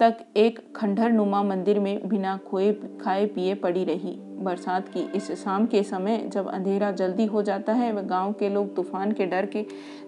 तक 0.00 0.16
एक 0.36 0.58
खंडहर 0.76 1.10
नुमा 1.10 1.42
मंदिर 1.42 1.78
में 1.80 2.08
बिना 2.08 2.36
खोए 2.46 2.72
खाए 3.00 3.26
पिए 3.26 3.54
पड़ी 3.54 3.84
रही। 3.84 4.16
बरसात 4.38 4.88
की 4.88 5.00
इस 5.14 5.30
शाम 5.32 5.66
के 5.66 5.82
समय 5.82 6.18
जब 6.26 6.48
अंधेरा 6.48 6.90
जल्दी 6.90 7.26
हो 7.26 7.42
जाता 7.42 7.72
है, 7.72 7.92
वह 7.92 8.02
गाँव 8.02 8.32
के 8.32 8.48
लोग 8.48 8.74
तूफ़ान 8.76 9.12
के 9.12 9.26
डर 9.26 9.46
के 9.46 9.64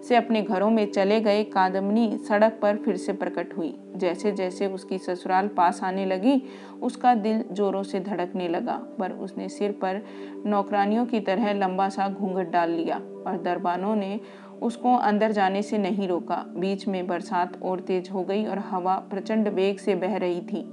से 0.07 0.15
अपने 0.15 0.41
घरों 0.41 0.69
में 0.69 0.85
चले 0.91 1.19
गए 1.21 1.43
कादमनी 1.43 2.17
सड़क 2.27 2.59
पर 2.61 2.77
फिर 2.77 2.97
से 2.97 3.13
प्रकट 3.13 3.57
हुई। 3.57 3.75
जैसे 3.95 4.31
जैसे 4.31 4.67
उसकी 4.67 4.97
ससुराल 4.97 5.47
पास 5.47 5.83
आने 5.83 6.05
लगी, 6.05 6.41
उसका 6.81 7.13
दिल 7.15 7.43
जोरों 7.51 7.83
से 7.83 7.99
धड़कने 7.99 8.47
लगा, 8.47 8.75
पर 8.99 9.11
उसने 9.11 9.49
सिर 9.49 9.71
पर 9.71 10.01
नौकरानियों 10.45 11.05
की 11.05 11.19
तरह 11.19 11.53
लंबा 11.53 11.89
सा 11.89 12.09
घूंघट 12.09 12.51
डाल 12.51 12.71
लिया 12.71 12.97
और 12.97 13.41
दरबानों 13.43 13.95
ने 13.95 14.19
उसको 14.61 14.95
अंदर 14.95 15.31
जाने 15.31 15.61
से 15.61 15.77
नहीं 15.77 16.07
रोका। 16.07 16.43
बीच 16.57 16.87
में 16.87 17.05
बरसात 17.07 17.61
और 17.63 17.79
तेज 17.79 18.09
हो 18.09 18.23
गई 18.23 18.45
और 18.45 18.59
हवा 18.59 18.95
प्रचंड 19.09 19.47
वेग 19.47 19.77
से 19.77 19.95
बह 19.95 20.17
रही 20.17 20.41
थी। 20.41 20.65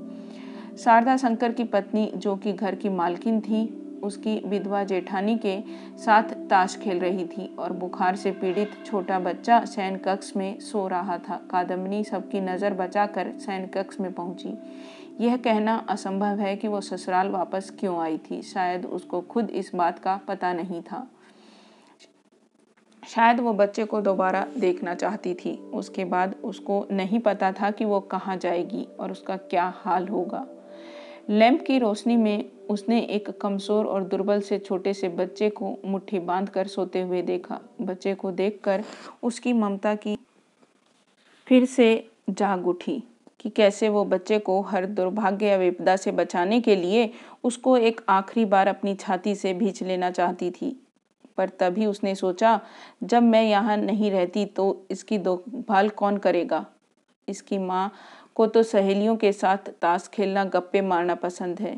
शारदा 0.79 1.17
शंकर 1.17 1.53
की 1.53 1.65
पत्नी, 1.65 2.11
जो 2.17 2.37
कि 2.37 2.53
घर 2.53 2.75
की 2.75 2.89
मालकिन 2.89 3.41
थी, 3.41 3.83
उसकी 4.03 4.41
विधवा 4.47 4.83
जेठानी 4.85 5.37
के 5.37 5.59
साथ 5.99 6.35
ताश 6.51 6.77
खेल 6.77 6.99
रही 6.99 7.25
थी 7.27 7.47
और 7.59 7.73
बुखार 7.73 8.17
से 8.17 8.31
पीड़ित 8.31 8.73
छोटा 8.87 9.19
बच्चा 9.19 9.65
सैन 9.65 9.97
कक्ष 9.97 10.33
में 10.37 10.59
सो 10.61 10.87
रहा 10.89 11.17
था। 11.19 11.41
कादम्बनी 11.51 12.03
सबकी 12.05 12.41
नज़र 12.41 12.75
बचाकर 12.75 13.33
सैन 13.39 13.67
कक्ष 13.67 14.01
में 14.01 14.13
पहुँची। 14.13 14.55
यह 15.21 15.37
कहना 15.37 15.77
असंभव 15.89 16.41
है 16.41 16.55
कि 16.57 16.69
वो 16.69 16.81
ससुराल 16.81 17.29
वापस 17.29 17.73
क्यों 17.81 17.99
आई 18.01 18.19
थी। 18.31 18.43
शायद 18.43 18.87
उसको 18.87 19.21
खुद 19.21 19.51
इस 19.51 19.71
बात 19.75 19.99
का 19.99 20.21
पता 20.29 20.53
नहीं 20.53 20.83
था। 20.83 21.07
शायद 23.07 23.41
वो 23.41 23.53
बच्चे 23.53 23.85
को 23.85 24.01
दोबारा 24.01 24.47
देखना 24.59 24.95
चाहती 24.95 25.35
थी। 25.35 25.55
उसके 25.75 26.05
बाद 26.05 26.35
उसको 26.45 26.87
नहीं 26.93 27.19
पता 27.21 27.51
था 27.53 27.71
कि 27.71 27.85
वो 27.85 28.01
कहाँ 28.01 28.37
जाएगी 28.37 28.87
और 29.01 29.13
उसका 29.13 29.37
क्या 29.37 29.73
हाल 29.77 30.09
होगा। 30.09 30.47
लैंप 31.31 31.63
की 31.67 31.79
रोशनी 31.79 32.17
में 32.17 32.45
उसने 32.71 33.01
एक 33.01 33.31
कमज़ोर 33.41 33.87
और 33.87 34.05
दुर्बल 34.05 34.41
से 34.41 34.59
छोटे 34.59 34.95
से 34.95 35.09
बच्चे 35.09 35.49
को 35.51 35.77
मुट्ठी 35.85 36.19
बाँध 36.19 36.49
कर 36.49 36.67
सोते 36.67 37.01
हुए 37.01 37.23
देखा। 37.23 37.61
बच्चे 37.81 38.15
को 38.15 38.31
देखकर 38.31 38.85
उसकी 39.23 39.53
ममता 39.53 39.95
की 39.95 40.17
फिर 41.47 41.65
से 41.65 42.09
जाग 42.31 42.67
उठी 42.69 43.03
कि 43.41 43.51
कैसे 43.51 43.89
वो 43.89 44.05
बच्चे 44.05 44.39
को 44.39 44.61
हर 44.63 44.87
दुर्भाग्य 44.87 45.47
या 45.47 45.57
विपदा 45.57 45.97
से 45.97 46.13
बचाने 46.13 46.61
के 46.61 46.77
लिए 46.77 47.11
उसको 47.45 47.77
एक 47.77 48.01
आखिरी 48.09 48.45
बार 48.45 48.69
अपनी 48.69 48.95
छाती 48.95 49.35
से 49.35 49.55
भींच 49.55 49.83
लेना 49.83 50.11
चाहती 50.11 50.51
थी। 50.51 50.77
पर 51.37 51.49
तभी 51.61 51.87
उसने 51.87 52.15
सोचा, 52.15 52.61
जब 53.03 53.23
मैं 53.23 53.43
यहाँ 53.43 53.77
नहीं 53.77 54.11
रहती 54.11 54.45
तो 54.47 54.87
इसकी 54.91 55.19
देखभाल 55.19 55.89
कौन 55.91 56.17
करेगा? 56.19 56.65
इसकी 57.29 57.59
माँ 57.59 57.93
को 58.35 58.47
तो 58.47 58.63
सहेलियों 58.63 59.17
के 59.17 59.33
साथ 59.33 59.71
ताश 59.83 60.09
खेलना, 60.15 60.45
गप्पे 60.45 60.81
मारना 60.83 61.15
पसंद 61.17 61.61
है 61.61 61.77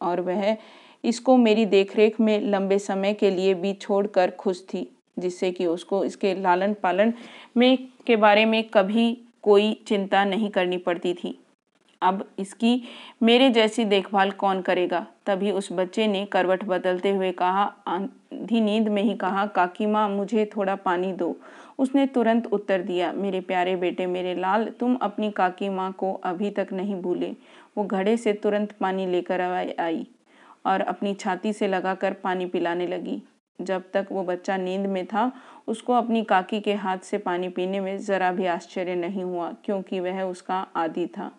और 0.00 0.20
वह 0.20 0.56
इसको 1.04 1.36
मेरी 1.36 1.64
देखरेख 1.66 2.20
में 2.20 2.40
लंबे 2.42 2.78
समय 2.78 3.14
के 3.14 3.30
लिए 3.30 3.54
भी 3.54 3.72
छोड़कर 3.72 4.30
खुश 4.30 4.62
थी, 4.64 4.88
जिससे 5.18 5.50
कि 5.52 5.66
उसको 5.66 6.04
इसके 6.04 6.34
लालन 6.34 6.74
पालन 6.74 7.12
में 7.56 7.88
के 8.06 8.16
बारे 8.16 8.44
में 8.44 8.62
कभी 8.64 9.12
कोई 9.42 9.72
चिंता 9.86 10.24
नहीं 10.24 10.50
करनी 10.50 10.76
पड़ती 10.78 11.14
थी। 11.14 11.38
अब 12.02 12.24
इसकी 12.38 12.82
मेरे 13.22 13.50
जैसी 13.50 13.84
देखभाल 13.84 14.30
कौन 14.30 14.60
करेगा? 14.62 15.06
तभी 15.26 15.50
उस 15.50 15.68
बच्चे 15.72 16.06
ने 16.06 16.24
करवट 16.24 16.64
बदलते 16.64 17.10
हुए 17.10 17.30
कहा, 17.32 17.62
आधी 17.86 18.60
नींद 18.60 18.88
में 18.88 19.02
ही 19.02 19.14
कहा, 19.14 19.46
काकी 19.46 19.86
माँ, 19.86 20.08
मुझे 20.08 20.50
थोड़ा 20.56 20.74
पानी 20.76 21.12
दो। 21.12 21.36
उसने 21.78 22.06
तुरंत 22.06 22.46
उत्तर 22.46 22.82
दिया, 22.82 23.12
मेरे 23.12 23.40
प्यारे 23.40 23.76
बेटे, 23.76 24.06
मेरे 24.06 24.34
लाल, 24.34 24.64
तुम 24.80 24.96
अपनी 24.96 25.30
काकी 25.30 25.68
माँ 25.68 25.92
को 25.92 26.12
अभी 26.14 26.50
तक 26.50 26.72
नहीं 26.72 26.94
भूले। 26.94 27.34
वो 27.76 27.84
घड़े 27.84 28.16
से 28.16 28.32
तुरंत 28.32 28.72
पानी 28.72 29.06
लेकर 29.06 29.40
आई 29.80 30.06
और 30.66 30.80
अपनी 30.80 31.14
छाती 31.14 31.52
से 31.52 31.68
लगाकर 31.68 32.12
पानी 32.12 32.46
पिलाने 32.46 32.86
लगी। 32.86 33.22
जब 33.58 33.82
तक 33.94 34.06
वो 34.12 34.22
बच्चा 34.22 34.56
नींद 34.56 34.86
में 34.86 35.04
था, 35.06 35.32
उसको 35.66 35.92
अपनी 35.92 36.22
काकी 36.24 36.60
के 36.60 36.74
हाथ 36.74 36.98
से 36.98 37.18
पानी 37.18 37.48
पीने 37.48 37.80
में 37.80 37.96
ज़रा 37.98 38.30
भी 38.32 38.46
आश्चर्य 38.46 38.94
नहीं 38.94 39.22
हुआ, 39.24 39.50
क्योंकि 39.64 40.00
वह 40.00 40.22
उसका 40.22 40.66
आदि 40.76 41.06
था। 41.06 41.30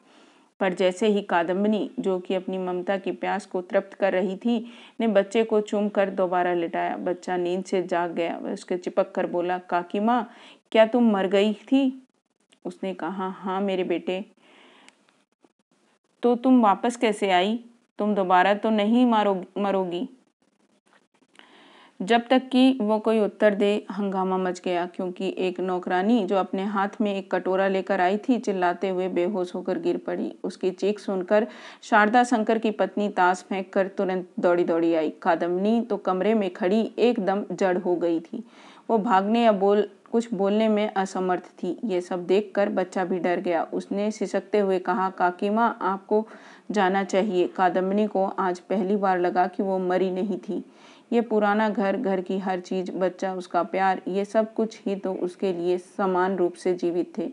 पर 0.60 0.74
जैसे 0.74 1.08
ही 1.08 1.22
कादम्बनी, 1.22 1.92
जो 2.00 2.20
कि 2.20 2.34
अपनी 2.34 2.58
ममता 2.58 2.98
की 2.98 3.12
प्यास 3.12 3.46
को 3.46 3.62
तृप्त 3.62 3.94
कर 3.94 4.14
रही 4.14 4.38
थी, 4.38 4.72
ने 5.00 5.08
बच्चे 5.08 5.44
को 5.44 5.62
चूम 5.62 5.90
कर 5.90 6.10
दोबारा 6.10 6.54
लिटाया। 6.54 6.98
बच्चा 6.98 7.38
नींद 7.38 7.66
से 7.66 7.84
जाग 7.84 8.12
गया। 8.12 8.38
वह 8.38 8.54
उसके 8.54 8.78
चिपक 8.78 9.12
कर 9.12 9.26
बोला, 9.26 9.58
काकी 9.58 10.00
माँ, 10.00 10.32
क्या 10.72 10.86
तुम 10.86 11.12
मर 11.12 11.28
गई 11.28 11.54
थी? 11.54 12.08
उसने 12.66 12.94
कहा 12.94 13.28
हाँ 13.28 13.62
मेरे 13.62 13.84
बेटे। 13.84 14.26
तो 16.24 16.36
तुम 16.36 16.62
वापस 16.62 16.96
कैसे 16.96 17.32
आई? 17.32 17.60
तुम 18.00 18.16
दोबारा 18.16 18.54
तो 18.54 18.70
नहीं 18.70 19.06
मारो 19.06 19.46
मरोगी। 19.58 20.10
जब 22.00 22.28
तक 22.30 22.48
कि 22.52 22.78
वो 22.82 22.98
कोई 23.00 23.20
उत्तर 23.20 23.56
दे, 23.56 23.86
हंगामा 23.92 24.38
मच 24.38 24.62
गया, 24.66 24.86
क्योंकि 24.86 25.34
एक 25.38 25.60
नौकरानी 25.60 26.24
जो 26.26 26.36
अपने 26.36 26.64
हाथ 26.66 27.02
में 27.02 27.14
एक 27.16 27.32
कटोरा 27.32 27.68
लेकर 27.68 28.02
आई 28.02 28.18
थी, 28.18 28.38
चिल्लाते 28.40 28.90
हुए 28.90 29.08
बेहोश 29.08 29.56
होकर 29.56 29.80
गिर 29.80 29.98
पड़ी। 29.98 30.32
उसकी 30.44 30.72
चीख 30.72 31.00
सुनकर 31.00 31.48
शारदा 31.84 32.24
शंकर 32.24 32.58
की 32.58 32.72
पत्नी 32.72 33.10
ताश 33.10 33.46
फेंक 33.50 33.74
कर 33.74 33.88
तुरंत 33.88 34.30
दौड़ी 34.40 34.64
दौड़ी 34.64 34.94
आई। 34.94 35.10
कादम्बनी 35.22 35.82
तो 35.82 35.98
कमरे 35.98 36.34
में 36.34 36.50
खड़ी 36.54 36.92
एकदम 37.00 37.44
जड़ 37.52 37.78
हो 37.78 37.96
गई 37.96 38.20
थी। 38.20 38.44
वो 38.90 38.98
भागने 38.98 39.44
या 39.44 39.52
बोल, 39.52 39.88
कुछ 40.12 40.34
बोलने 40.34 40.68
में 40.70 40.94
असमर्थ 40.94 41.50
थी। 41.64 41.78
ये 41.84 42.02
सब 42.02 42.26
देखकर 42.26 42.70
बच्चा 42.70 43.04
भी 43.06 43.20
डर 43.20 43.40
गया। 43.40 43.64
उसने 43.74 44.12
सिसकते 44.12 44.60
हुए 44.60 44.80
कहा, 44.80 45.10
काकी 45.10 45.50
माँ, 45.50 45.78
आपको 45.82 46.26
जाना 46.72 47.04
चाहिए। 47.04 47.48
कादम्बनी 47.48 48.08
को 48.08 48.26
आज 48.26 48.60
पहली 48.60 48.96
बार 48.96 49.20
लगा 49.20 49.48
कि 49.48 49.64
वो 49.64 49.80
मरी 49.80 50.12
नहीं 50.12 50.38
थी। 50.40 50.64
ये 51.14 51.22
पुराना 51.22 51.70
घर 51.70 51.98
घर 51.98 52.22
की 52.22 52.40
हर 52.40 52.60
चीज़, 52.60 52.92
बच्चा, 52.92 53.34
उसका 53.34 53.64
प्यार, 53.64 54.02
ये 54.08 54.26
सब 54.26 54.54
कुछ 54.54 54.80
ही 54.86 54.96
तो 54.96 55.14
उसके 55.14 55.54
लिए 55.54 55.78
समान 55.78 56.36
रूप 56.36 56.54
से 56.54 56.74
जीवित 56.74 57.18
थे। 57.18 57.32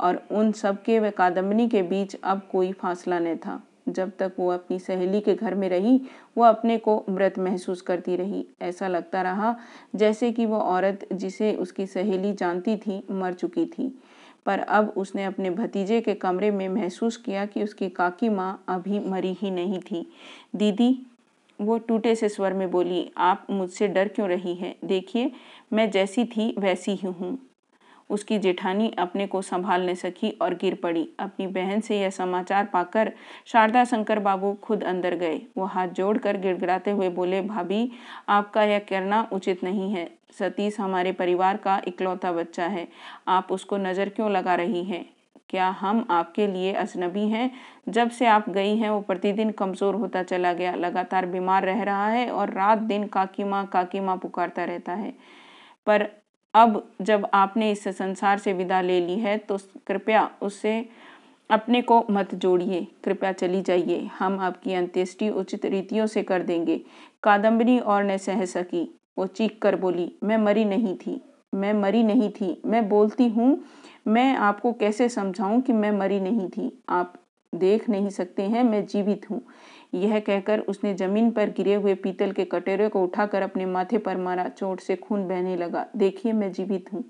और 0.00 0.22
उन 0.30 0.52
सब 0.52 0.82
के 0.82 0.98
व 0.98 1.10
कादम्बनी 1.10 1.68
के 1.68 1.82
बीच 1.82 2.16
अब 2.24 2.48
कोई 2.52 2.72
फासला 2.72 3.18
न 3.18 3.36
था। 3.36 3.62
जब 3.88 4.12
तक 4.18 4.32
वो 4.38 4.50
अपनी 4.50 4.78
सहेली 4.78 5.20
के 5.20 5.34
घर 5.34 5.54
में 5.54 5.68
रही, 5.68 6.00
वो 6.38 6.44
अपने 6.44 6.78
को 6.78 7.04
मृत 7.10 7.38
महसूस 7.38 7.80
करती 7.80 8.16
रही। 8.16 8.46
ऐसा 8.62 8.88
लगता 8.88 9.22
रहा 9.22 9.56
जैसे 9.94 10.32
कि 10.32 10.46
वो 10.46 10.58
औरत 10.58 11.08
जिसे 11.12 11.54
उसकी 11.54 11.86
सहेली 11.86 12.32
जानती 12.32 12.76
थी, 12.76 13.06
मर 13.10 13.32
चुकी 13.32 13.66
थी। 13.66 14.02
पर 14.46 14.58
अब 14.58 14.94
उसने 14.96 15.24
अपने 15.24 15.50
भतीजे 15.50 16.00
के 16.00 16.14
कमरे 16.14 16.50
में 16.50 16.68
महसूस 16.68 17.16
किया 17.16 17.46
कि 17.46 17.64
उसकी 17.64 17.88
काकी 17.88 18.28
माँ 18.28 18.64
अभी 18.68 19.00
मरी 19.00 19.32
ही 19.32 19.50
नहीं 19.50 19.80
थी। 19.80 20.12
दीदी 20.56 21.06
वो 21.60 21.78
टूटे 21.78 22.14
से 22.14 22.28
स्वर 22.28 22.52
में 22.52 22.70
बोली, 22.70 23.10
आप 23.16 23.46
मुझसे 23.50 23.88
डर 23.88 24.08
क्यों 24.08 24.28
रही 24.28 24.54
हैं? 24.54 24.74
देखिए, 24.84 25.32
मैं 25.72 25.90
जैसी 25.90 26.24
थी, 26.24 26.54
वैसी 26.58 26.92
ही 26.92 27.08
हूँ। 27.08 27.38
उसकी 28.10 28.38
जेठानी 28.38 28.90
अपने 28.98 29.26
को 29.26 29.42
संभाल 29.42 29.94
सकी 29.94 30.30
और 30.30 30.54
गिर 30.54 30.74
पड़ी। 30.74 31.08
अपनी 31.18 31.46
बहन 31.46 31.80
से 31.80 32.00
यह 32.00 32.10
समाचार 32.10 32.64
पाकर 32.64 33.12
शारदा 33.46 33.84
शंकर 33.84 34.18
बाबू 34.18 34.52
खुद 34.52 34.84
अंदर 34.84 35.14
गए। 35.14 35.40
वो 35.56 35.64
हाथ 35.64 35.88
जोड़कर 35.88 36.36
गिड़गिड़ाते 36.36 36.90
हुए 36.90 37.08
बोले, 37.08 37.40
भाभी, 37.40 37.90
आपका 38.28 38.62
यह 38.62 38.78
करना 38.78 39.28
उचित 39.32 39.64
नहीं 39.64 39.92
है। 39.92 40.10
सतीश 40.38 40.80
हमारे 40.80 41.12
परिवार 41.12 41.56
का 41.56 41.82
इकलौता 41.88 42.32
बच्चा 42.32 42.66
है। 42.66 42.88
आप 43.28 43.52
उसको 43.52 43.76
नज़र 43.76 44.08
क्यों 44.08 44.30
लगा 44.30 44.54
रही 44.54 44.84
हैं? 44.84 45.04
क्या 45.50 45.68
हम 45.70 46.06
आपके 46.10 46.46
लिए 46.46 46.72
अजनबी 46.72 47.28
हैं? 47.28 47.50
जब 47.88 48.10
से 48.10 48.26
आप 48.26 48.48
गई 48.50 48.76
हैं, 48.76 48.90
वो 48.90 49.00
प्रतिदिन 49.00 49.50
कमज़ोर 49.52 49.94
होता 49.94 50.22
चला 50.22 50.52
गया। 50.52 50.74
लगातार 50.74 51.26
बीमार 51.26 51.64
रह 51.64 51.82
रहा 51.82 52.08
है 52.08 52.28
और 52.30 52.52
रात 52.52 52.78
दिन 52.80 53.06
काकी 53.06 53.44
माँ 53.44 53.64
काकी 53.66 54.00
माँ 54.00 54.16
पुकारता 54.16 54.64
रहता 54.64 54.92
है। 54.92 55.12
पर 55.86 56.08
अब 56.54 56.82
जब 57.02 57.26
आपने 57.34 57.70
इस 57.70 57.88
संसार 57.88 58.38
से 58.38 58.52
विदा 58.52 58.80
ले 58.80 59.00
ली 59.00 59.18
है 59.18 59.36
तो 59.38 59.58
कृपया 59.86 60.28
उससे 60.42 60.84
अपने 61.50 61.80
को 61.82 62.04
मत 62.10 62.34
जोड़िए। 62.34 62.86
कृपया 63.04 63.32
चली 63.32 63.60
जाइए। 63.62 63.98
हम 64.18 64.38
आपकी 64.40 64.74
अंत्येष्टि 64.74 65.28
उचित 65.30 65.64
रीतियों 65.66 66.06
से 66.06 66.22
कर 66.22 66.42
देंगे। 66.42 66.80
कादम्बरी 67.22 67.78
और 67.78 68.04
न 68.04 68.16
सह 68.18 68.44
सकी 68.46 68.88
वो 69.18 69.26
चीख 69.26 69.58
कर 69.62 69.76
बोली, 69.76 70.10
मैं 70.24 70.36
मरी 70.38 70.64
नहीं 70.64 70.94
थी। 70.96 71.20
मैं 71.54 71.72
मरी 71.72 72.02
नहीं 72.02 72.30
थी। 72.30 72.62
मैं 72.66 72.88
बोलती 72.88 73.28
हूँ, 73.28 73.64
मैं 74.06 74.34
आपको 74.36 74.72
कैसे 74.72 75.08
समझाऊं 75.08 75.60
कि 75.60 75.72
मैं 75.72 75.90
मरी 75.90 76.20
नहीं 76.20 76.48
थी? 76.48 76.82
आप 76.88 77.14
देख 77.54 77.88
नहीं 77.88 78.10
सकते 78.10 78.42
हैं, 78.42 78.62
मैं 78.64 78.86
जीवित 78.86 79.30
हूँ। 79.30 79.40
यह 79.94 80.18
कहकर 80.20 80.60
उसने 80.60 80.94
ज़मीन 80.94 81.30
पर 81.30 81.50
गिरे 81.50 81.74
हुए 81.74 81.94
पीतल 81.94 82.32
के 82.32 82.44
कटोरे 82.44 82.88
को 82.88 83.02
उठाकर 83.02 83.42
अपने 83.42 83.66
माथे 83.66 83.98
पर 83.98 84.16
मारा, 84.16 84.48
चोट 84.48 84.80
से 84.80 84.96
खून 84.96 85.28
बहने 85.28 85.56
लगा। 85.56 85.86
देखिए, 85.96 86.32
मैं 86.32 86.52
जीवित 86.52 86.92
हूँ। 86.92 87.04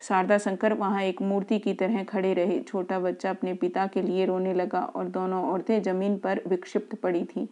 शारदा 0.00 0.38
शंकर 0.38 0.72
वहाँ 0.72 1.02
एक 1.02 1.22
मूर्ति 1.22 1.58
की 1.58 1.72
तरह 1.74 2.04
खड़े 2.04 2.32
रहे। 2.34 2.60
छोटा 2.60 2.98
बच्चा 2.98 3.30
अपने 3.30 3.54
पिता 3.54 3.86
के 3.86 4.02
लिए 4.02 4.24
रोने 4.26 4.54
लगा 4.54 4.80
और 4.80 5.08
दोनों 5.08 5.42
औरतें 5.44 5.82
ज़मीन 5.82 6.16
पर 6.18 6.40
विक्षिप्त 6.46 6.94
पड़ी 6.94 7.24
थी। 7.24 7.48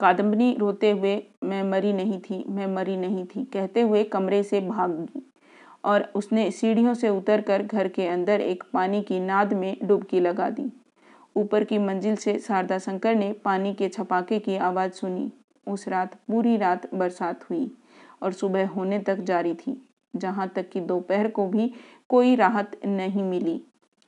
कादम्बनी 0.00 0.56
रोते 0.58 0.90
हुए, 0.90 1.22
मैं 1.44 1.62
मरी 1.62 1.92
नहीं 1.92 2.18
थी, 2.20 2.44
मैं 2.48 2.66
मरी 2.66 2.96
नहीं 2.96 3.24
थी, 3.24 3.44
कहते 3.44 3.80
हुए 3.80 4.02
कमरे 4.04 4.42
से 4.42 4.60
भागी 4.60 5.26
और 5.86 6.10
उसने 6.14 6.50
सीढ़ियों 6.50 6.94
से 6.94 7.08
उतरकर 7.08 7.62
घर 7.62 7.88
के 7.88 8.06
अंदर 8.08 8.40
एक 8.40 8.64
पानी 8.72 9.02
की 9.02 9.20
नाद 9.20 9.52
में 9.52 9.76
डुबकी 9.82 10.20
लगा 10.20 10.50
दी। 10.50 10.70
ऊपर 11.36 11.64
की 11.64 11.78
मंजिल 11.78 12.16
से 12.16 12.38
शारदा 12.38 12.78
शंकर 12.78 13.14
ने 13.14 13.32
पानी 13.32 13.74
के 13.74 13.88
छपाके 13.88 14.38
की 14.38 14.56
आवाज़ 14.56 14.92
सुनी। 14.92 15.30
उस 15.66 15.88
रात, 15.88 16.14
पूरी 16.14 16.56
रात 16.56 16.94
बरसात 16.94 17.50
हुई 17.50 17.70
और 18.22 18.32
सुबह 18.32 18.68
होने 18.68 18.98
तक 18.98 19.16
जारी 19.16 19.54
थी, 19.54 19.88
जहाँ 20.16 20.48
तक 20.48 20.68
कि 20.68 20.80
दोपहर 20.80 21.28
को 21.28 21.46
भी 21.46 21.72
कोई 22.08 22.34
राहत 22.36 22.80
नहीं 22.86 23.22
मिली। 23.22 23.60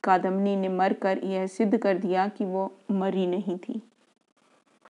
कादम्बनी 0.03 0.55
ने 0.55 0.69
मरकर 0.69 1.19
यह 1.23 1.47
सिद्ध 1.47 1.77
कर 1.77 1.97
दिया 1.97 2.27
कि 2.27 2.45
वो 2.45 2.71
मरी 2.91 3.27
नहीं 3.27 3.57
थी। 3.57 3.81